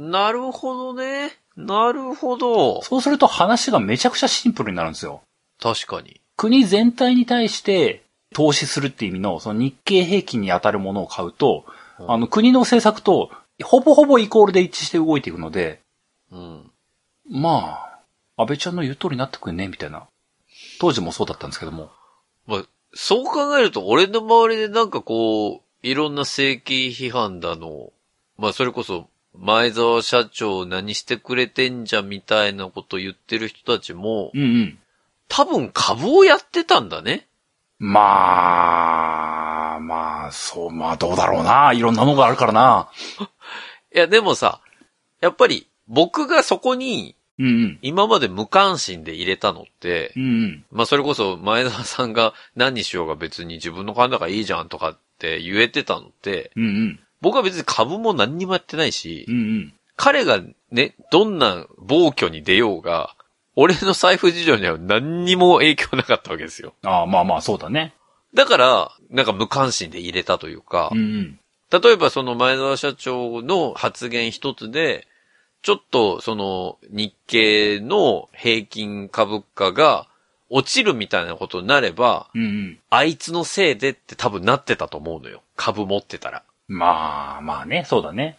[0.00, 1.36] なるほどね。
[1.56, 2.80] なるほど。
[2.82, 5.20] そうすると話がめちゃくちゃシンプルになるんですよ。
[5.60, 6.22] 確かに。
[6.36, 8.02] 国全体に対して
[8.34, 11.66] 投資するっていう意味の、その日経平均に当たるものを買うと、
[11.98, 13.30] うんあの国の政策と
[13.62, 15.80] ほぼほぼイコールで一致して動いていくので、
[16.32, 16.70] うん。
[17.28, 17.78] ま
[18.38, 20.06] あ、安倍ちゃんの言う通りになってくんね、みたいな。
[20.80, 21.90] 当時もそうだったんですけども。
[22.46, 27.92] まあ、そう考えると、俺の周りでなんかこう、いろんな正規批判だの、
[28.38, 34.78] まあそれこそ、前澤社長何してくれてんじゃんみたいなこと言ってる人たちも、うんうん。
[35.28, 37.26] 多分株をやってたんだね。
[37.78, 41.72] まあ、まあ、そう、まあどうだろうな。
[41.72, 42.90] いろんなのがあるからな。
[43.94, 44.60] いや、でもさ、
[45.20, 47.78] やっぱり僕がそこにうんうん。
[47.80, 50.64] 今まで無関心で入れたのって、うんうん。
[50.70, 57.00] まあそれこそ前澤さんが何にしようが別に自分の勘だからいいじゃんとかって言えてたのって、うんうん。
[57.20, 59.74] 僕は別に株も何にもやってないし、うんうん。
[59.96, 60.40] 彼が
[60.70, 63.14] ね、どんな暴挙に出ようが、
[63.56, 66.72] 俺の財布事情には何にも影響なかったわけですよ。
[66.82, 67.94] ああ、まあまあ、そうだね。
[68.32, 71.40] だから、なんか無関心で入れたというかうん、うん。
[71.70, 75.06] 例えばその前澤社長の発言一つで、
[75.62, 80.08] ちょっとその日経の平均株価が
[80.48, 82.78] 落ちるみたいなことになれば、うんうん。
[82.88, 85.42] あいつのせいでって多分なってたと思うのよ。
[85.56, 86.42] 株持ってたら。
[86.70, 88.38] まあ、まあね、そうだね。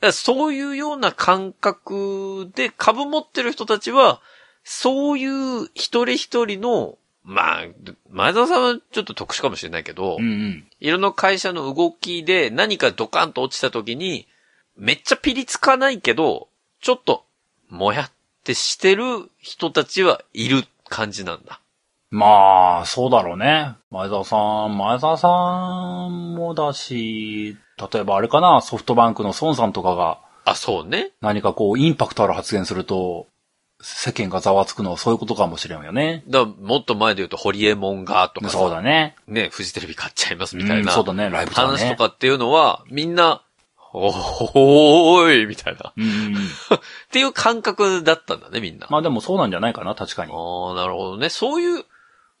[0.00, 4.22] らそういうような感覚で株持ってる人たちは、
[4.64, 7.64] そういう一人一人の、まあ、
[8.08, 10.64] 前澤さんはちょっと特殊かもしれないけど、うんうん。
[10.80, 14.26] いろんな会社の動きで何かドカンと落ちた時に、
[14.74, 16.48] めっちゃピリつかないけど、
[16.80, 17.26] ちょっと、
[17.68, 18.10] もやっ
[18.44, 21.60] てしてる人たちはいる感じなんだ。
[22.10, 23.74] まあ、そうだろうね。
[23.90, 24.36] 前澤さ
[24.66, 25.28] ん、前澤さ
[26.08, 27.56] んもだし、
[27.92, 31.10] 例えばあれかな、ソフトバンクの孫さんとかがあ、そうね。
[31.20, 33.26] 何かこう、インパクトある発言すると、
[33.80, 36.24] 世間がざわつくのはそういうことかもしれんよね。
[36.26, 39.14] だもっと前で言うと、ホリエモンがとかさそうだね。
[39.28, 40.90] ね、フジテレビ買っちゃいますみたいな。
[40.90, 41.78] うんそうだね、ライブとかね。
[41.78, 43.42] 話とかっていうのは、みんな、
[43.92, 45.90] おーい、みたいな。
[45.90, 46.34] っうん。
[47.12, 48.86] ていう感覚だったんだね、みんな。
[48.90, 50.32] まあでもそうなんじゃないかな、確かに。
[50.32, 51.28] ああ、なるほどね。
[51.28, 51.84] そういう、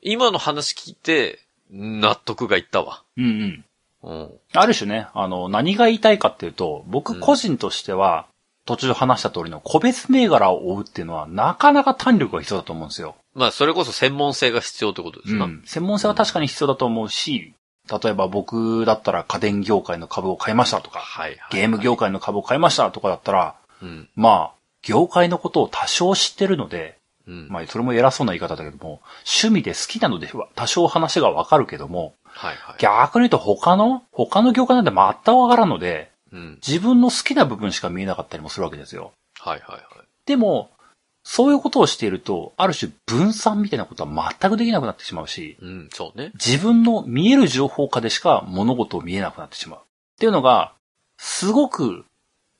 [0.02, 1.40] 今の話聞いて、
[1.70, 3.02] 納得がいったわ。
[3.16, 3.64] うんうん。
[4.02, 4.30] うん。
[4.54, 8.26] ある種ね、あの、何が言いたいかっていうと、僕個人としては、
[8.64, 13.16] 途中話した通りの個別銘柄を追うっていうのは、なかなか胆力が必要だと思うんですよ。
[13.34, 15.46] まあ、それこそ専門性が必要ってことですな。
[15.46, 15.62] うん。
[15.64, 17.54] 専門性は確かに必要だと思うし、
[17.90, 21.40] 例えば僕だったら家電業界の株を買いましたとか、はいはい。
[21.50, 24.08] ゲーム業界の株を買いましたとかだったら、うん。
[24.14, 26.97] まあ、業界のことを多少知ってるので、
[27.28, 27.48] うん。
[27.48, 32.76] まあ、それも偉そうな言い方だけども、趣味で好きなのでは多少話がわかるけども、はいはい。
[32.78, 36.58] 逆に言うと他の、他の業界なんて全くわからんので、うん。
[36.66, 39.12] 自分の好きな部分しか見えなかったりもするわけですよ。
[39.38, 40.06] はいはいはい。
[40.26, 40.70] でも、
[41.22, 46.32] そういうことをしていると、ある種分散みたいなことは全くできなくなってしまうし、うん、そうね。
[46.34, 49.80] 自分の見える情報下でしか物事を見えなくなってしまう。
[49.80, 49.82] っ
[50.18, 50.72] ていうのが、
[51.18, 52.06] すごく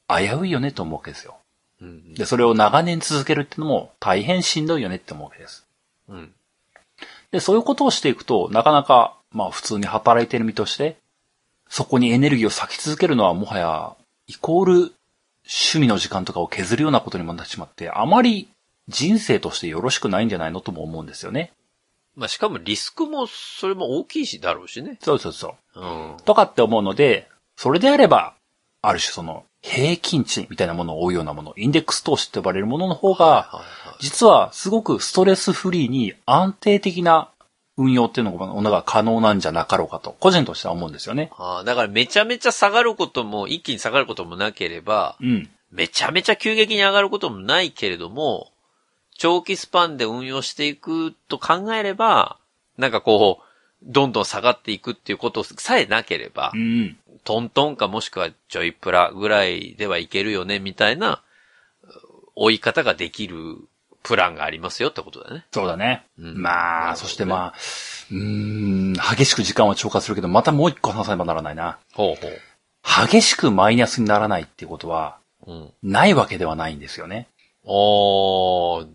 [0.06, 1.37] 危ういよねと思うわけですよ。
[1.80, 2.14] うん。
[2.14, 5.66] で、それを長年続けるってのも大変しんどいよねって思うわけです。
[6.08, 6.32] うん。
[7.30, 10.96] で、そういうことをしていくと、なかなか、まあ普通に働いてる身として、
[11.68, 13.94] そこにエネルギーを割き続けるのはもはや、
[14.26, 14.72] イコール
[15.44, 18.48] 趣味の時間とかを削るようなことにもなってしまって、あまり
[18.88, 21.52] 人生としてよろしくないんじゃないのとも思うんですよね。
[22.16, 24.98] まあ、しかもリスクも、それも大きいし、だろうしね。
[25.00, 25.80] そうそうそう。
[25.80, 26.16] うん。
[26.24, 28.34] とかって思うので、それであれば、
[28.82, 33.62] ある種その、平均値みたいなものを追うようなもの、インデックス投資って呼ばれるものの方が、
[34.00, 37.30] 実はすごくストレスフリーに安定的な
[37.76, 38.36] 運用っていうの
[38.70, 41.30] が可能なんじゃなかろうかと、個人としては思うんですよね。
[41.36, 45.48] ああ、だからめちゃめちゃ下がることも、一気に下がることもなければ、うん。
[45.70, 48.52] めちゃめちゃ急激に上がることもないけれども、
[49.16, 52.38] 長期スパンで運用していくと考えれば、
[52.78, 53.44] なんかこう、
[53.82, 56.96] どんどん下がっていくっていうことさえなければう、ん。
[57.24, 61.22] トントンかもしくはちょいプラぐらいではいけるよね、みたいな、
[62.34, 63.36] 追い方ができる
[64.02, 65.44] プランがありますよってことだね。
[65.52, 66.06] そうだね。
[66.18, 67.54] うんまあ、ねそしてまあ、
[68.10, 71.78] うーん、激しく時間は超過するけど、またもう一個話さねばならないな。
[71.94, 72.40] ほうほう。
[73.06, 75.72] 激しくマイナスにならないっていうことは、うん。
[75.82, 77.28] ないわけではないんですよね。
[77.66, 78.86] ああ、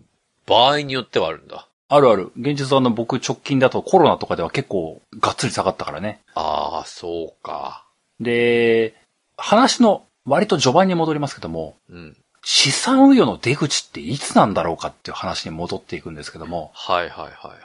[0.46, 1.68] 場合によってはあるんだ。
[1.88, 2.32] あるある。
[2.36, 6.20] 現実はあの僕直近だとコロナとかでは結構がっつり下がったからね。
[6.34, 7.83] ああ、そうか。
[8.20, 8.94] で、
[9.36, 12.16] 話の割と序盤に戻りますけども、うん。
[12.46, 17.60] 資産運用の出口っていつなんだろうかっていう話に戻っていくんですけども、はいはいはいはい。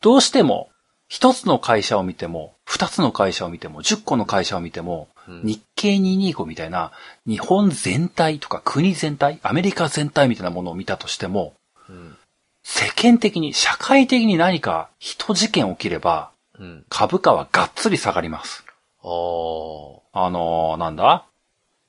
[0.00, 0.70] どうしても
[1.10, 6.92] 一つの会社を見ても、二つの会社を見ても、十個の会社を見ても、うん日経225みたいな
[7.26, 11.54] 日本全体とか国全体、アメリカ全体みたいなものを見たとしても、
[11.88, 12.16] うん。
[12.62, 16.84] 世間的に、社会的に何か一事件起きれば、うん。
[16.88, 18.64] 株価はがっつり下がります。
[19.02, 19.06] あ
[20.12, 20.26] あ。
[20.26, 21.24] あのーなんだ？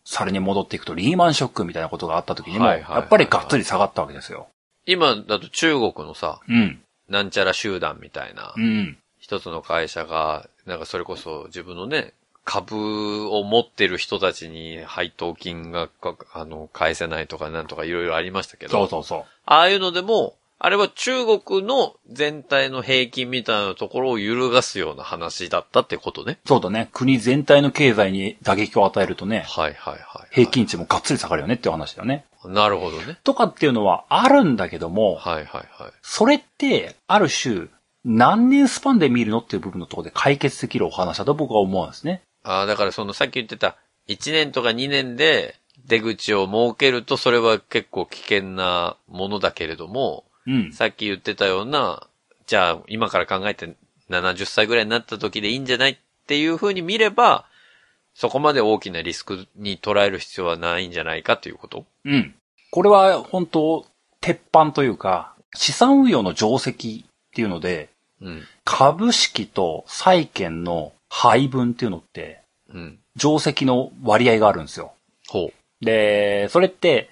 [0.04, 4.48] それに戻っていくとリーマンショックみたいなことがあった時にも、やっぱりがっつり下がったわけですよ。
[4.86, 6.82] 今だと中国のさ、うん。
[7.08, 8.98] なんちゃら集団みたいなう、ん。
[9.20, 19.26] 一つの会社が、なんかそれこそ自分のね、株を持ってる人たちに配当金が、かあの、返せないとかなんとかいろいろありましたけど、そうそうそう。
[19.46, 26.38] ああいうのでも、あれは中国の全体の平均みたいなところを揺るがすような話だったってことね。
[26.46, 26.90] そうだね。
[26.94, 30.36] 国全体の経済に打撃を与えるとね、はいはいはい。
[30.36, 32.26] 平均値もがっつり下がるよねっていう話だよね。
[32.46, 33.18] なるほどね。
[33.24, 35.92] とかっていうのはあるんだけども、はいはいはい。
[36.04, 37.66] それって、ある種、
[38.06, 42.22] 何年スパンで見るのっていう部分のところで解決できるお話だと僕は思うんですね。
[42.44, 43.78] ああ、だからそのさっき言ってた、
[44.10, 45.56] 1年とか2年で
[45.88, 50.72] 出口を設けるとそれは結構危険なものだけれども、うん。
[50.74, 52.08] さっき言ってたような、
[52.48, 53.76] じゃあ今から考えて
[54.10, 57.46] 70歳ぐらいになった時でいいんじゃないっていう風に見れば、
[58.14, 62.34] そこまで大きなリスクに捉える必要はないんじゃないかということうん。
[62.72, 63.86] これは本当、
[64.20, 66.76] 鉄板というか、資産運用の定石っ
[67.34, 67.90] ていうので、
[68.22, 68.44] うん。
[68.64, 72.42] 株式と債券の配分っていうのって、
[72.74, 73.00] うん。
[73.20, 74.94] 定石の割合があるんですよ。
[75.28, 75.86] ほう。
[75.86, 77.10] で、それって、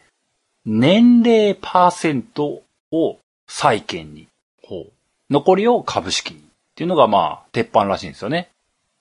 [0.65, 2.61] 年齢パーセント
[2.91, 3.17] を
[3.47, 4.27] 債券に、
[4.63, 4.91] ほう。
[5.29, 6.41] 残りを株式にっ
[6.75, 8.49] ていうのがまあ、鉄板らしいんですよね。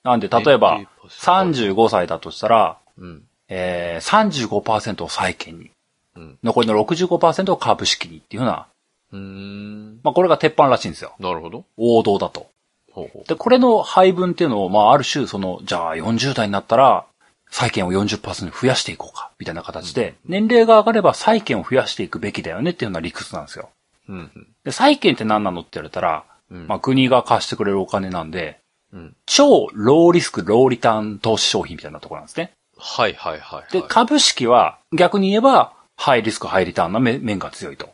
[0.04, 3.22] なんで、例えば、35歳だとしたら、うん。
[3.48, 5.70] えー、35%を債券に、
[6.16, 6.38] うん。
[6.42, 8.66] 残りの65%を株式にっていうような
[9.12, 10.00] うーん。
[10.02, 11.14] まあこれが鉄板らしいんですよ。
[11.18, 11.64] なるほど。
[11.76, 12.48] 王道だと。
[12.92, 17.06] ほうほで、これの配分っていうのを、まあある種、その、じゃあ40代になったら、
[17.50, 23.70] 債券を40%増やしていこうか、みたいな形で、年齢が上がれば債券を増やしていくべきだよねっていうような理屈なんですよ。
[24.08, 24.12] う。
[24.12, 24.46] うんうん。
[24.64, 28.58] で、債券って何なのって言われたら、うんまあ国が貸してくれるお金なんで、
[28.92, 29.16] うん。
[29.26, 32.52] 超ローリスク、ローリターン投資商品みたいなところなんですね。
[32.78, 33.72] はいはいはい、はい。
[33.72, 37.90] で、株式は逆に言えば、ハイリスク、ハイリターンな面面が強いと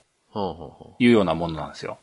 [0.98, 1.98] いうようなものなんですよ。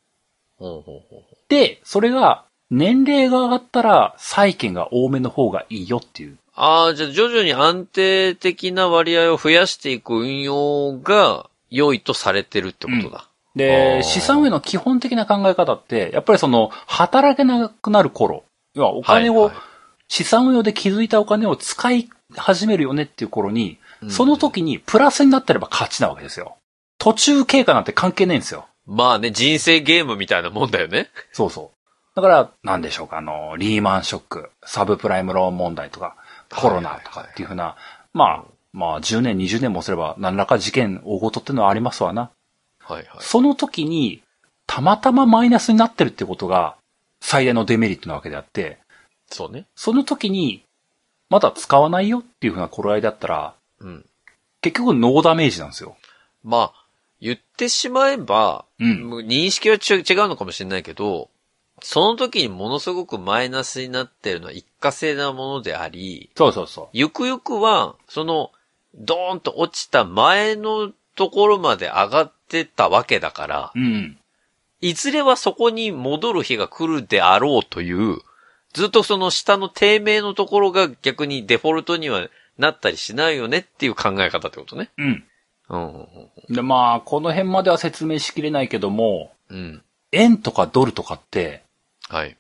[1.47, 6.37] で、それが、年齢が上がったら、債券が多めの方がいいよっていう。
[6.55, 13.27] ああ、じゃあ徐々に安定的な割合を増やしていく運用が良いとされてるってことだ。
[13.55, 18.43] あで、ー資産運用の基本的な考え方って、やっぱりその、働けなくなる頃、
[18.73, 19.55] 要はお金を、はいはい
[20.11, 26.57] 資産運用で築いたお金を使い始めるよねっていう頃に、うんその時にプラスになってれば勝ちなわけですよ。
[26.97, 28.65] 途中経過なんて関係ないんですよ。
[28.85, 31.09] まあね、人生ゲームみたいなもんだよね。
[31.31, 32.15] そうそう。
[32.15, 36.15] だから、なんでしょうか、あの、リーマンショック、サブプライムローン問題とか、
[36.49, 37.75] コロナとかっていうふうな、
[38.13, 42.31] まあ、まあ、10年、20年もすれば、何らか事件、大事っていうのはありますわな。
[42.91, 43.17] はいはい。
[43.21, 44.21] その時に、
[44.67, 46.75] たまたまマイナスになってるってことが、
[47.19, 48.79] 最大のデメリットなわけであって、
[49.29, 49.65] そうね。
[49.75, 50.63] その時に、
[51.29, 54.05] まだ使わないよっていうふうな頃合いだったら、うん。
[54.61, 55.95] 結局ノーダメージなんですよ。
[56.43, 56.85] まあ、
[57.21, 61.29] 言ってしまえば、うん認識はち違うのかもしれないけど、
[61.83, 68.51] その時にものすごくマイナスになってるのは一過性なものであり、そうそうそゆくゆくは、その、
[68.93, 74.17] ドーンと落ちた前のところまで上がってたわけだからう。、うん。
[74.81, 78.17] いずれはそこに戻る日が来るであろうという、
[78.73, 84.89] ずっとその下の低迷のところが逆にデフォルトにはなったりしないよねっていう考え方ってことね。
[84.97, 85.23] うん。
[85.69, 86.07] うんうん
[86.49, 89.57] で、まあ、この辺までは説明しきれないけども、うん。
[89.57, 89.81] うん。
[90.11, 91.61] 円とかドルとかって、
[92.09, 92.35] はい。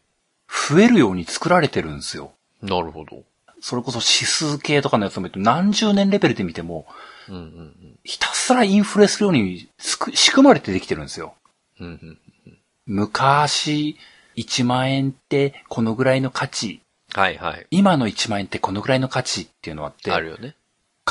[0.47, 2.31] 増えるように作られてるんですよ。
[2.63, 3.23] なるほど。
[3.61, 6.85] それこそ指数系とかのやつを見て何十年レベルで見ても、
[7.29, 11.35] うんうんひたすらインフレするように仕組まれてできてるんですよ。
[11.79, 11.87] うん。
[11.87, 12.57] うんうん。
[12.87, 13.95] 昔、
[14.35, 16.81] 1万円ってこのぐらいの価値、
[17.13, 17.67] はいはい。
[17.71, 20.55] 今の1万円ってこのぐらいの価値っていうのはあって、あるよね。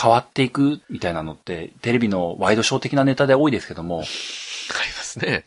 [0.01, 4.07] 変わっていくみたいなのって、テレビのワイドショー的なネタで多いですけども、 ありま
[5.03, 5.45] すね。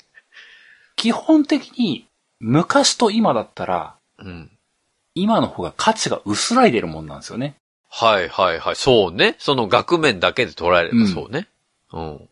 [0.95, 2.08] 基本的に
[2.39, 4.51] 昔と今だったら、うん。
[5.16, 7.55] 今の方が価値が薄らいでるもんなんですよね。
[7.89, 8.76] はいはいはい。
[8.76, 9.36] そうね。
[9.38, 11.47] その額面だけで捉えれうんばそうね。
[11.91, 12.30] うん。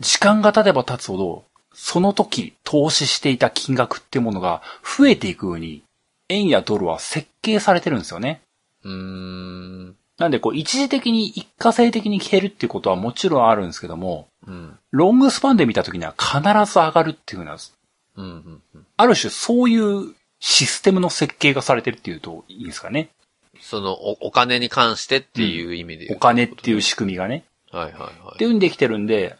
[0.00, 1.44] 時間が経てば経つほど、
[1.74, 5.82] その時投資していた金額っていうものが増えていくように、
[6.30, 8.40] 円やドルは設計されてるんですよね。
[8.84, 9.96] うーん。
[10.16, 14.78] なんでこう一時的に一過性的に消えるっていうことはもちろんあるんですけども、うん。
[14.90, 16.40] ロングスパンで見た時には必
[16.70, 17.56] ず上がるっていうふうな、
[18.16, 18.86] うんうんうん。
[18.96, 23.10] ある種そういうシステムの設計がされてるっていうといいんですかね。
[23.60, 27.44] そのお、お金に関してっていう意味で言お金っていう仕組みがね。
[27.72, 28.10] はいはいはい。
[28.34, 29.36] っていうんできてるんで、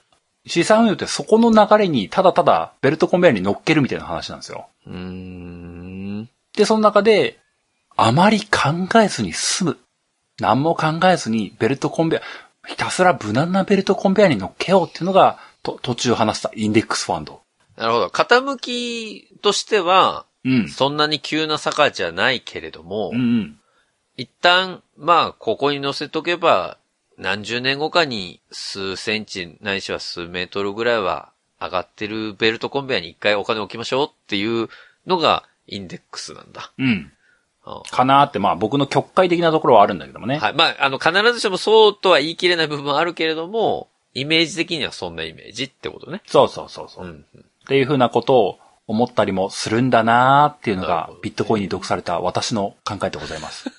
[0.46, 4.68] 資産運用ってそこの流れにただただベルトコンベヤーに乗っけるみたいな話なんですよ。
[4.86, 6.28] うーん。
[6.56, 7.38] で、その中で、
[7.96, 9.78] あまり考えずに済む。
[10.40, 17.40] 何も考えずにベルトコンベヤー、ひたすら無難なベルトコンベヤーに乗っけようっていうのが、と途中話したインデックスファンド。
[17.76, 18.06] なるほど。
[18.06, 20.68] 傾きとしては、うん。
[20.68, 23.60] そんなに急な坂じゃないけれども、うんうん。
[24.16, 26.78] 一旦、まあ、ここに乗せとけば、
[27.16, 31.30] 何十年後かに数センチないしは数メートルぐらいは
[31.60, 34.68] 上がってるベルトコンベヤーに一回お金置きましょうっていう
[35.06, 36.72] のがインデックスなんだ。
[36.78, 37.12] うん。
[37.64, 40.38] あかなーって、まあ僕の曲解的なところはあるんだけどもね。
[40.38, 40.54] はい。
[40.54, 46.22] まあ、あの、必ずしもそうとは言い切れない部分はあるけれども、イメージ的にはそんなイメージってことね。
[46.26, 47.08] そうそうそうそうう。
[47.08, 47.24] ん。
[47.40, 48.58] っていうふうなことを
[48.88, 53.70] 思ったりもするんだなーっていうのがなるほどビットコインに読された私の考えでございます。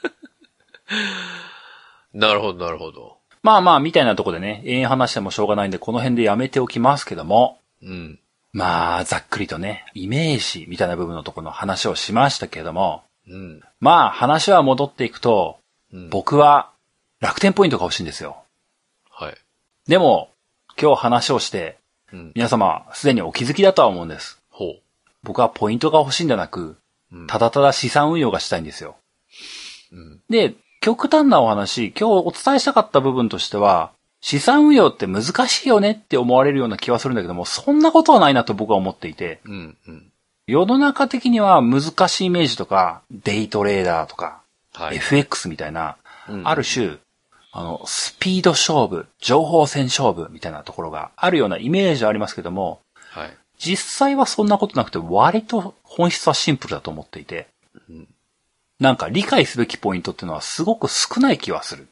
[2.14, 3.18] なるほど、なるほど。
[3.42, 8.20] まあまあ、みたいなところでね、永遠話してもしょうがないんで、この辺でやめておきますけども、うん。
[8.52, 13.62] まあ、ざっくりとね、イメージみたいな部分のところの話をしましたけれども、うん。
[13.80, 15.60] まあ、話は戻っていくと、
[15.94, 16.10] うん。
[16.10, 16.72] 僕は
[17.20, 18.44] 楽天ポイントが欲しいんですよ。
[19.10, 19.38] はい。
[19.88, 20.32] でも、
[20.82, 21.78] 今日話をして、
[22.12, 22.32] うん。
[22.36, 24.39] 皆様、すでにお気づきだとは思うんです。
[25.24, 26.78] ほ僕はポイントが欲しいんじゃなく、
[27.12, 27.18] う。
[27.18, 27.28] うん。
[27.28, 28.96] ただただ資産運用がしたいんですよ。
[29.92, 30.22] うん。
[30.30, 33.92] で、極端なお話、今日お伝えしたかった部分としては、
[34.22, 39.78] 資産運用って難しいよねって思われるような気はするんだけども、そんなことはないなと僕は思っていて、うん。
[39.88, 40.12] うん。
[40.48, 44.42] 世の中的には難しいイメージとか、デイトレーダーとか、
[44.74, 44.98] はい。
[44.98, 45.98] FX みたいな、
[46.28, 46.98] うんある種、
[47.52, 53.38] あの、スピード勝負、情報戦勝負みたいなところがあるようなイメージはありますけども、はい。
[53.60, 57.48] 実際はそんなことなくて割と本質はシンプルだと思っていて、
[58.80, 61.88] なんか理解すべきポイントっていうのはすごく少ない気はする。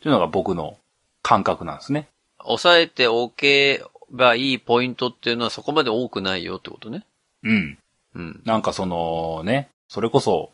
[0.00, 0.78] というのが僕の
[1.22, 2.08] 感覚なんですね。
[2.38, 7.04] 抑えておけばいいポイントっていうのはそこまで多くないよってことね。
[7.42, 7.78] うん。
[8.14, 8.42] うん。
[8.44, 10.50] なんかそのね、それこそ、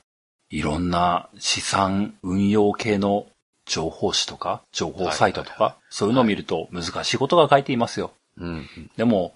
[0.51, 3.27] いろんな資産運用系の
[3.67, 8.11] 情報誌とか、情報サイトとか、そういうのを見ると難しいことが書いていますよ。
[8.37, 8.69] うん。
[8.97, 9.35] でも、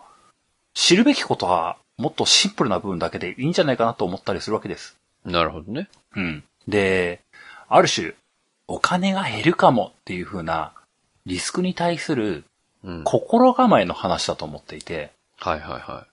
[0.75, 4.97] 知るべきことはもっとシンプルな部分だけでいいんじゃないかなと思ったりするわけです。
[5.25, 5.89] なるほどね。
[6.17, 6.45] うん。
[6.69, 7.21] で、
[7.69, 8.13] ある種、
[8.67, 10.73] お金が減るかもっていう風な
[11.27, 12.45] リスクに対する
[12.85, 13.05] うん。
[13.05, 16.07] 心構えの話だと思っていて、はいはいは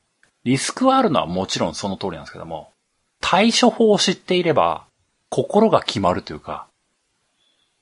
[0.46, 2.72] リスクはあるのはもちろんその通りなんですけども、
[3.20, 4.86] 対処法を知っていれば、
[5.30, 6.68] 心が決まるというか、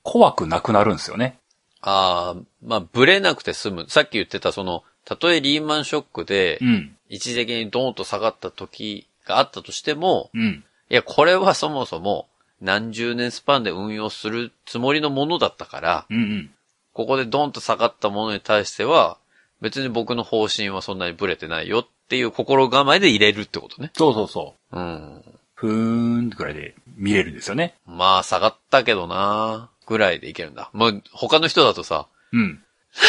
[0.02, 1.36] 怖くなくなるんですよね。
[1.36, 1.78] い。
[1.82, 3.86] ああ、まあ、ブレなくて済む。
[3.88, 6.96] さっき言ってたその、たとえリーマンショックでう、ん。
[7.08, 10.64] 一時的にドーンと下がった時があったとしても、うん。
[10.90, 12.28] いや、これはそもそも
[12.60, 16.50] 何十年スパンで運用するつもりのものだったから、うんうん。
[16.92, 19.16] ここでドンと下がったものに対しては、
[19.60, 23.90] 別に僕の方針はそんなにブレてないよっていう心構えで入れるってことね。
[23.94, 24.78] そうそうそう。
[24.78, 25.24] うん。
[25.54, 27.74] ふーんってくらいで見れるんですよね。
[27.86, 30.70] まあ、下がったけどなぐらいでいけるんだ。
[30.72, 32.62] まあ、他の人だとさ、うん。
[32.94, 33.00] あ、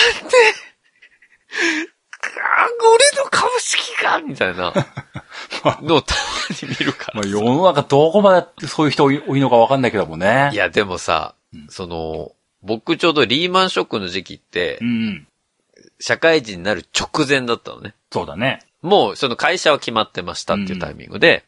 [1.53, 4.73] 俺の株式がみたいな
[5.81, 10.49] のをたまに見るからまあ世の中どこまでそういう人多いのかわかんないけどもね。
[10.53, 11.35] いや、でもさ、
[11.69, 12.31] その、
[12.61, 15.27] 僕ちょうどリーマンショックの時期ってう、んうん。
[15.99, 17.93] 社会人になる直前だったのね。
[18.11, 18.59] そうだね。
[18.81, 21.43] もう、その会社は決まってましたっていうタイミングで、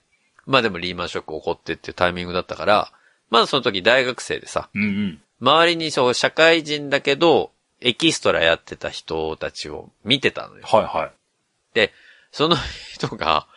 [0.45, 2.91] まあでもリーマンショック起こってっていうタイミングだったから、
[3.29, 5.21] まだその時大学生でさ、うんうん。
[5.41, 7.51] 周りにそう、社会人だけど、
[7.83, 10.63] エキストラやってた人たちを見てたのよ。
[10.65, 11.11] はいはい。
[11.73, 11.91] で、
[12.31, 12.55] その
[12.93, 13.47] 人が、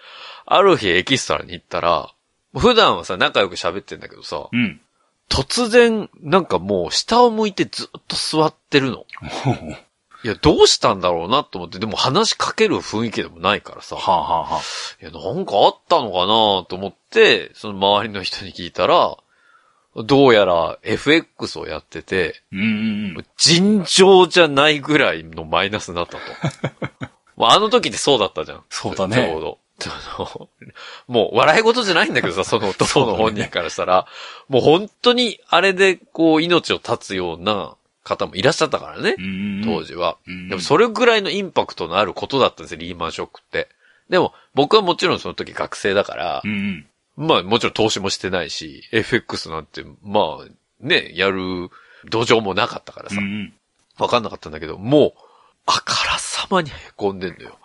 [0.45, 2.13] ある日エキストラに行ったら、
[2.55, 4.81] 普段はさ、仲良く喋ってんだけどさ、うん。
[5.29, 9.07] 突然、なんかもう下を向いてずっと座ってるの。
[10.25, 14.61] いや、どうしたんだろうなと思って、でも話しかける雰囲気でもないからさ、はあ、はあはあ、
[15.01, 19.17] いや、なんかあったのかなと思って、その周りの人に聞いたら、
[20.05, 22.43] どうやら FX をやってて。
[23.37, 26.21] 尋常じゃないぐらいのマイナスになったと。
[27.37, 28.63] まあ、あの時ってそうだったじゃん。
[28.71, 29.59] そうだねちょうど。
[31.07, 34.07] もう笑い事じゃないんだけどさ、 その男の本人からしたら、
[34.49, 39.17] もう本当にあれでこう命を絶つような方もいらっしゃったからね。
[39.65, 40.17] 当時は。
[40.27, 43.69] うんでもそれぐらいのインパクトのあることだったんですよ、リーマンショックって。
[44.09, 46.87] でも僕はもちろんその時学生だからう、んうん。
[47.17, 50.49] まあもちろん投資もしてないし、FX なんてまあ
[50.81, 51.71] ね、やる
[52.09, 53.55] 土壌もなかったからさうんう、ん。
[53.99, 55.13] わかんなかったんだけど、もう、
[55.67, 57.59] あからさまに凹んでんのよ。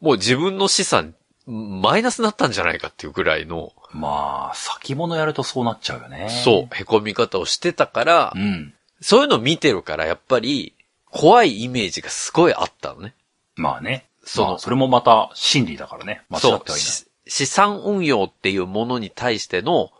[0.00, 1.14] もう自分の資産、
[1.46, 6.28] マイナスになったんじゃないかっていうぐらいの、まあ、先物やるとそうなっちゃうよね。
[6.44, 8.38] そう、凹み方をしてたからう。
[8.38, 8.74] う、ん。
[9.00, 10.74] そういうの見てるから、やっぱり、
[11.06, 13.14] 怖いイメージがすごいあったのね。
[13.56, 14.06] まあね。
[14.22, 16.22] そのまあそれもまた真理だからね。
[16.28, 17.09] 間違そうってはいない。
[17.30, 19.90] し資産運用っていうものに対しての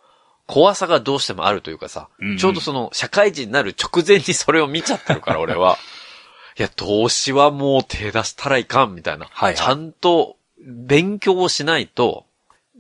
[0.47, 5.79] 怖さがどうしてもあるというかさ、うんうんちょうどその社会人になる直前にそれを見ちゃってるから俺は。
[6.59, 9.27] いや、投資はもう手出したらいかんみたいな。
[9.31, 12.27] はいはいちゃんと勉強をしないと、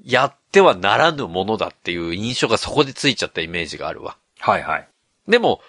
[0.04, 4.16] やってはならぬものだっていう印象がそこでついちゃったイメージがあるわ。
[4.40, 4.88] はいはい。
[5.28, 5.62] でも、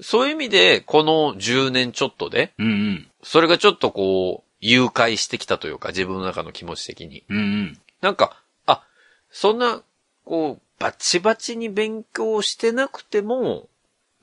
[0.00, 3.10] そういう意味で、この10年ちょっとで、うんうん。
[3.22, 7.24] それがちょっとこう、誘拐してきたというか、自分の中の気持ち的に。
[7.28, 7.78] うんうん。
[8.00, 8.82] なんか、あ、
[9.30, 9.82] そんな、
[10.24, 13.68] こう、バチバチに勉強してなくても、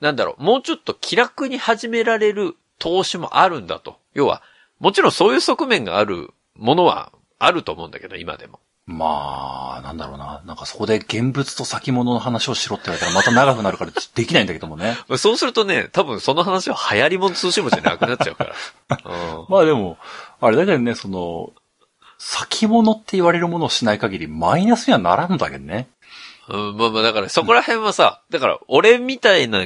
[0.00, 3.98] なんだろう、もうちょっと気楽に始められる投資もあるんだと。
[4.14, 4.42] 要は、
[4.78, 8.60] もちろんそういう側面があるものはあると思うんだけど、今でも。
[8.86, 10.42] まあ、なんだろうな。
[10.46, 14.96] なんかそこで現物と先物の話をしろって言われたらまた長くなるからできないんだけどもね。
[15.18, 18.54] そうするとね、多分その話は流行り物通信簿じゃなくなっちゃうから。
[19.04, 19.98] うんまあでも、
[20.40, 21.52] あれだけどね、その、
[22.28, 25.86] 先物って言われるものをしない限りマイナスにはならんだけどね。
[26.48, 29.64] うん、まあまあだからそこら辺はさ、だから俺みたいな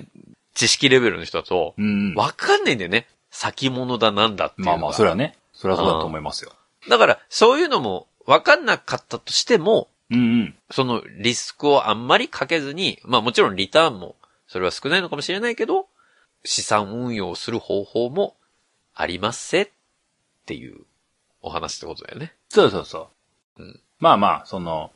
[0.54, 2.14] 知識レベルの人だと、うん。
[2.14, 3.06] わかんないんだよね。
[3.30, 4.66] 先物だなんだっていう。
[4.66, 5.38] まあまあ、それはね。
[5.54, 6.52] それはそうだと思いますよ。
[6.90, 10.54] だから、そういうのも分かんなかったとしても、うんうん。
[10.70, 14.16] そのリスクをあんまりかけずに、まあもちろんリターンも、
[14.48, 15.86] それは少ないのかもしれないけど、
[16.44, 18.34] 資産運用をする方法も
[18.94, 19.68] ありますせっ
[20.44, 20.80] ていう
[21.42, 22.34] お話ってことだよね。
[22.48, 23.08] そうそうそ
[23.58, 23.62] う。
[23.62, 24.90] うんまあまあ、その、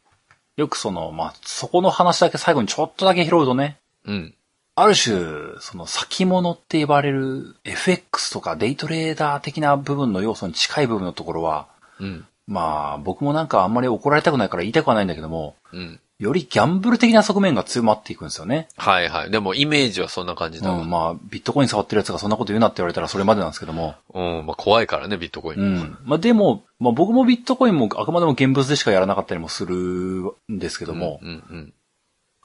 [0.56, 4.34] よくその、まあ、そこの話だけ最後にちょっとだけ拾うとね、うん。
[4.76, 5.14] ある種、
[5.60, 11.68] その先物って言われる FX とかデイトレーダー的な部分の要素に近い部分のところは、
[12.00, 12.26] うん。
[12.46, 16.00] まあ、僕もなんかあんまり怒られたくないから言いたくはないんだけども、うん。
[16.18, 18.68] よりギャンブル的な側面が強まっていくんですよね。
[18.76, 19.30] はいはい。
[19.30, 20.78] でもイメージはそんな感じだわ。
[20.78, 23.96] うん、まあ、ビットコイン触ってるやつがそんなこと言うなって言われたらそれまでなんですけども。
[24.14, 24.46] うん。
[24.46, 25.60] まあ怖いからね、ビットコイン。
[25.60, 25.98] うん。
[26.04, 31.72] まあでも、まあ僕もビットコインもあくまでも現物でしかやらなかったりもするんですけども、うんうん。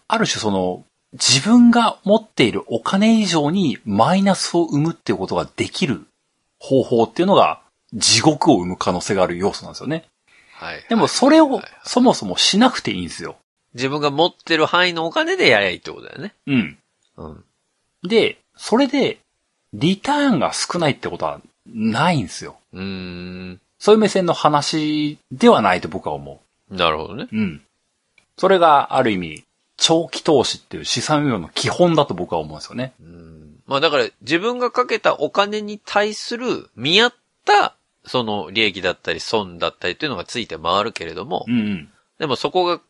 [0.07, 6.01] ある種その、自分が持っているお金以上にマイナスを生むっていうことができる
[6.59, 7.61] 方法っていうのが
[7.93, 10.05] 地獄を生む可能性がある要素なんですよね。
[10.53, 10.85] はい。
[10.89, 13.37] でもそれをそもそもしなくていいんですよ。
[13.73, 16.33] 自分が持ってる範囲のお金でやりゃいいってことだよね。
[16.47, 16.77] うん。
[17.17, 17.43] うん。
[18.03, 19.19] で、それで
[19.73, 22.57] リターンが少ないってことはないんですよ。
[22.73, 23.61] うーん。
[23.77, 27.27] そういう目線の話ではないと僕は思なるほどね。
[27.31, 27.35] う。
[27.35, 27.61] うん。
[28.37, 29.43] それがある意味、
[29.77, 32.93] 長期投資っていう資産運用の基本だと僕は思うんですよね。
[33.01, 33.55] うん。
[33.65, 37.13] まあだから自分がかけたお金に対する見合っ
[37.45, 41.89] たその利益だったり損だったりっていうのがついて回るけれども、うんうん。
[42.17, 42.81] でもそこが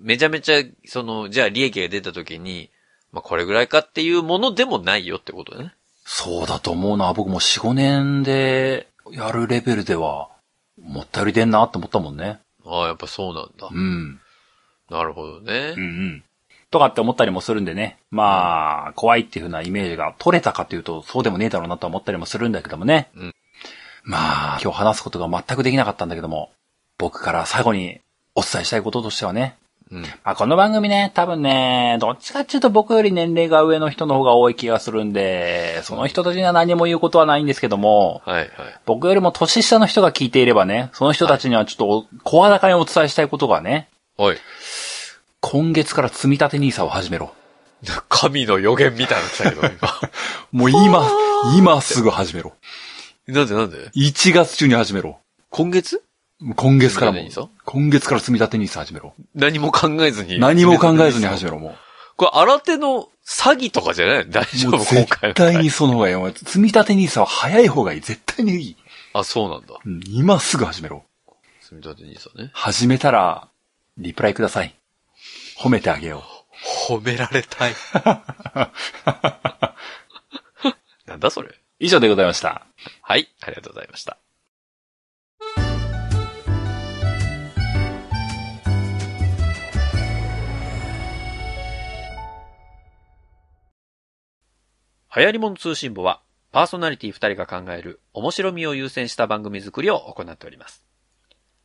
[0.00, 2.70] めちゃめちゃその、じゃあ利益が出た時に、
[3.12, 5.74] まあこれぐらいかっていうものでもないよってことだね。
[6.04, 7.12] そうだと思うな。
[7.12, 10.28] 僕も4、5年でやるレベルでは、
[10.80, 12.38] もったより出んなって思ったもんね。
[12.64, 13.78] ああ、やっぱそうなんだう。
[13.78, 14.20] ん。
[14.90, 15.86] なるほどねうんう。
[15.86, 16.24] ん。
[16.70, 17.98] とかって思ったりもするんでね。
[18.10, 23.10] まあ、怖いっていう風なイメージが取れたかというと、そうでもねえだろうなとは思ったりもするんだけどもね。
[23.14, 23.34] うん
[24.04, 26.50] まあ、今日話すことが全くできなかったんだけども、
[26.96, 28.00] 僕から最後に
[28.38, 29.56] お伝えしたいこととしてはね。
[29.90, 30.02] うん。
[30.02, 38.48] まあ、この番組ね、多分ね、どっちかっていうと僕より年齢が上の人の方が多い気がするんで、その人たちには何も言うことはないんですけども、はいはい。
[38.86, 44.36] 僕よりも年下の人が聞いていればね、その人たちにはちょっとお声高にお伝えしたいことがね、おい。
[45.40, 47.34] 今月から積み立て NISA を始めろ。
[48.08, 50.00] 神の予言みたいなの来たけど、 今。
[50.52, 51.08] もう今、
[51.56, 52.52] 今すぐ始めろ。
[53.26, 55.18] なんでなんで？1月中に始めろ。
[55.50, 56.02] 今月？
[56.56, 57.18] 今月からも。
[57.64, 59.14] 今月から積み立て NISA 始めろ。
[59.34, 60.38] 何も考えずに。
[60.38, 61.74] 何も考えずに始めろ、も
[62.16, 64.30] これ、新手の詐欺とかじゃない？
[64.30, 64.46] 大う。
[64.56, 64.78] 丈夫？
[64.78, 65.06] 今回の。
[65.06, 66.34] 絶対にその方がいい。
[66.34, 68.00] 積み立て NISA は早い方がいい。
[68.00, 68.76] 絶対にいい。
[69.14, 69.74] あ、そうなんだ。
[69.84, 71.04] うん今すぐ始めろ。
[71.60, 72.50] 積み立て NISA ね。
[72.54, 73.48] 始めたら、
[73.96, 74.74] リプライください。
[75.58, 76.22] 褒めてあげよ
[76.88, 77.74] 褒められたい。
[81.06, 81.48] なんだそれ？
[81.48, 81.54] う。
[81.80, 82.64] 以上でございました。
[83.02, 84.18] はい、ありがとうございました。
[95.18, 100.86] 流行り物通信簿は、パーソナリティ2人が考える面白みを優先した番組作りを行っております。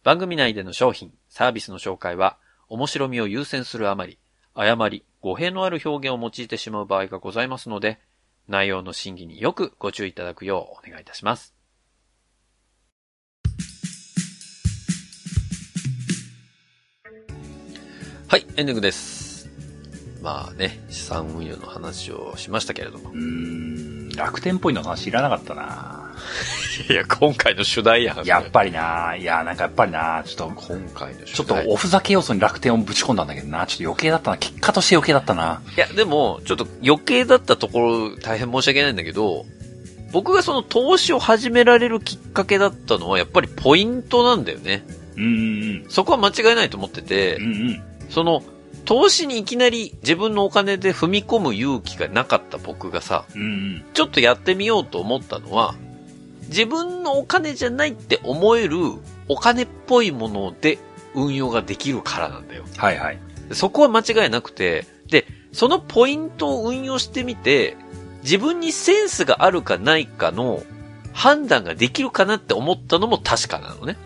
[0.01, 4.18] 番組内での商品、サービスの紹介は、面白みを優先するあまり、
[4.56, 7.99] 誤り、語弊のある表現を用いてしまう場合がございますので、
[8.47, 11.54] 内容の審議によくご注意いただくようお願いいたします。
[18.28, 19.22] はい、エンディングです。
[20.24, 23.13] まあね、資産運用の話をしましたけれどもう。
[23.13, 26.15] ーん、楽天ポイントの話いらなかったな
[26.89, 28.24] いや、今回の主題やん。
[28.24, 31.55] やっぱりないや、なんかやっぱりなちょっと、今回のちょっと。
[31.67, 34.38] おふざけ要素に楽天をぶち込んだんだけどなちょっと余計だったな。
[34.38, 35.61] 結果として余計だったな。
[35.76, 39.45] いや、でも、ちょっと余計だったところ大変申し訳ないんだけど、
[40.14, 44.85] 僕がその投資を始められるきっかけだったのはやっぱりポイントなんだよね。
[45.18, 47.43] うんうんそこは間違いないと思っててうん。
[47.43, 47.84] う、んうん。
[48.10, 48.41] その、
[48.85, 53.85] 投資にいきなり自分のお金で踏み込む勇気がなかった僕がさ、うんうん。
[53.93, 55.76] ちょっとやってみようと思ったのは、
[56.49, 58.77] 自分のお金じゃないって思える
[59.27, 60.77] お金っぽいもので
[61.15, 62.65] 運用ができるからなんだよ。
[62.77, 63.19] はいはい。
[63.51, 67.77] そこは間違いなくて、で、そのポイントを運用してみて、
[68.23, 70.64] 自分にセンスがあるかないかの
[71.14, 73.97] 判断ができるかなって思ったのも確かなのね。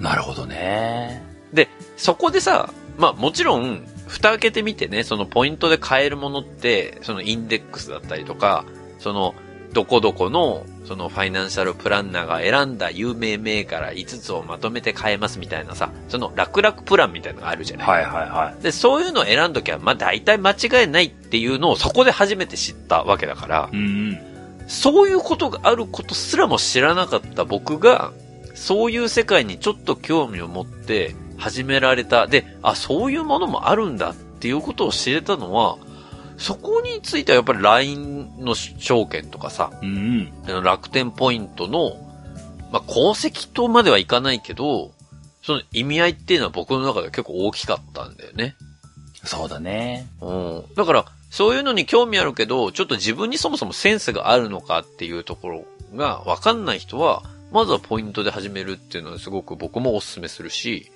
[0.00, 1.22] なるほどね。
[1.52, 8.64] で、そこでさ、まあもちろん、蓋開けてみてね、そのポイントで買えるものって、そのインデックスだったりとか、
[8.98, 9.34] その、
[9.72, 18.62] どこどこの、そのファイナンシャルプランナーが選んだ有名銘柄5つをまとめて買えますみたいなさ、その楽々プランみたいなのがあるじゃないはいはいはい。
[18.64, 23.82] で、そういうのを選んどきゃ、まあ大体間違いないっていうのをそこで初めて知ったわけだからう、んう
[24.12, 24.18] ん。
[24.66, 28.10] そういうことがあることすらも知らなかった僕が、
[28.56, 32.26] そういう世界にちょっと興味を持って始められた。
[32.26, 35.78] で、あ、そういうものもあるんだっていうことを知れたのは、
[36.36, 41.96] そこについてはやっぱり LINE の証券とかさ、うん楽天ポイントの、
[42.72, 44.92] まあ、功績とまではいかないけど、
[45.42, 48.56] その意味合いっていうのは僕の中で結構大きかったんだよね。
[49.24, 50.06] そうだね。
[50.20, 50.64] うん。
[50.74, 55.64] だから、そういうのに興味あるけど、ちょっと自分にそもそもセンスがあるのかっていうところ
[55.94, 57.22] がわかんない人は、
[57.52, 60.90] まずはポイントで始めるっていうのはすごく僕もお勧めするし、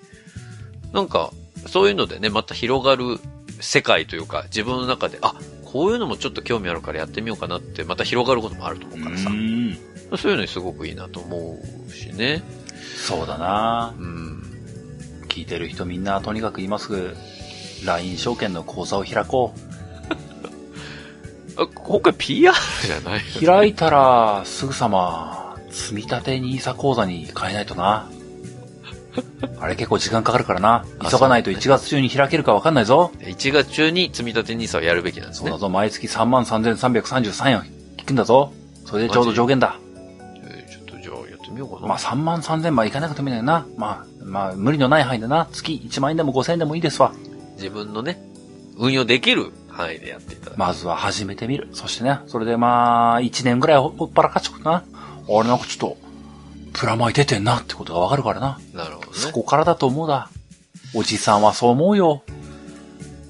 [0.95, 1.33] なんか、
[1.67, 3.19] そういうのでね、また広がる
[3.61, 5.35] 世界というか、自分の中で、あ、
[5.65, 9.29] こういうのもちょっと興味あるからやってみようかなって、また広がることもあると思うからさ。
[10.17, 11.59] そういうのにすごくいいなと思
[11.89, 12.45] うしね。
[12.97, 14.43] そうだなうん。
[15.29, 17.17] 聞いてる人みんなとにかく今すぐ
[17.85, 19.53] LINE 証券の口座を開こ
[21.57, 21.61] う。
[21.61, 22.57] あ、今回 PR
[22.87, 28.09] じゃない開いたらすぐさま積み立て NISA 口座に変えないとな。
[29.61, 30.85] あれ結構時間かかるからな。
[31.11, 33.13] 急がないと1月中に開けるか分かんないぞ。
[33.19, 35.51] 1月中に積み立て NISA をやるべきなんですね。
[35.51, 37.63] そうだぞ、毎月33,333円
[37.99, 38.53] 引くんだぞ。
[38.85, 39.79] それでちょうど上限だ。
[40.43, 41.89] えー、ちょっとじゃあやってみようかな。
[41.89, 43.67] まあ3万3000まあいかなくてもいいんだよな。
[43.77, 45.49] まあ、まあ無理のない範囲だな。
[45.53, 47.13] 月1万円でも5000円でもいいですわ。
[47.57, 48.21] 自分のね、
[48.77, 51.69] 運用できる範囲でやっていただまずは始めてみる。
[51.73, 54.85] そしてね、それでまあ、1年ぐらいほっぱらかしとくな。
[55.27, 56.04] あれなんかちょっと、
[56.75, 58.59] プラマイ出てんなってことがわかるからな。
[58.75, 59.13] なるほどね。
[59.15, 60.29] そこからだと思うだ。
[60.93, 62.23] おじさんはそう思うよ。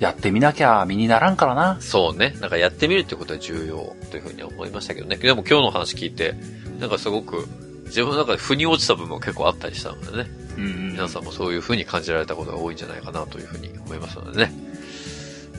[0.00, 1.76] やってみなきゃ身にならんからな。
[1.80, 2.34] そうね。
[2.40, 5.16] なんかやってみるってことは重要というふうに思いましたけどね。
[5.16, 6.34] でも今日の話聞いて、
[6.80, 7.46] なんかすごく
[7.84, 10.30] 自分の中で腑に落ちた部分も結構あったりしたのでね。
[10.56, 14.52] うん、うん、皆さんもそういうふうに感じられたことが多いんじゃないかなというふうに思いますのでね。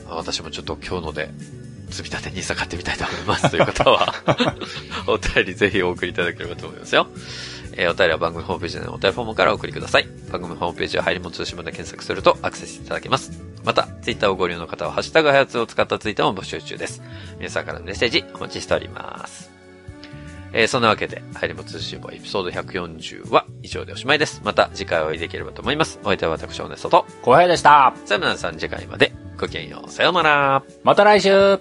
[0.08, 1.30] 私もちょっと今日ので
[1.90, 4.14] 積み立て NISA 買ってみたいと思いますという方は
[5.06, 7.08] お便りぜひお送りいただければと思いますよ。
[7.76, 10.08] えー、お便りは番組ホームページのお便りフォームからお送りください。
[10.30, 13.42] 番組ホームページは入りも通信まで検索するとアクセスいただけます。
[13.64, 17.02] また、ツイッターをご利用の方は、ハッシュタグハヤツを使ったツイーも募集中です。
[17.38, 19.50] 皆さんからのメッセージお待ちしております。
[20.52, 24.40] えー、そんなわけで、入りも通信簿エピソード140は以上でおしまいです。
[24.44, 25.98] また次回お会いできればと思います。
[26.02, 27.94] お相手は私、オネストと、小平でした。
[28.04, 29.90] さあ皆さん次回までごきげんよう。
[29.90, 30.62] さようなら。
[30.82, 31.58] また来週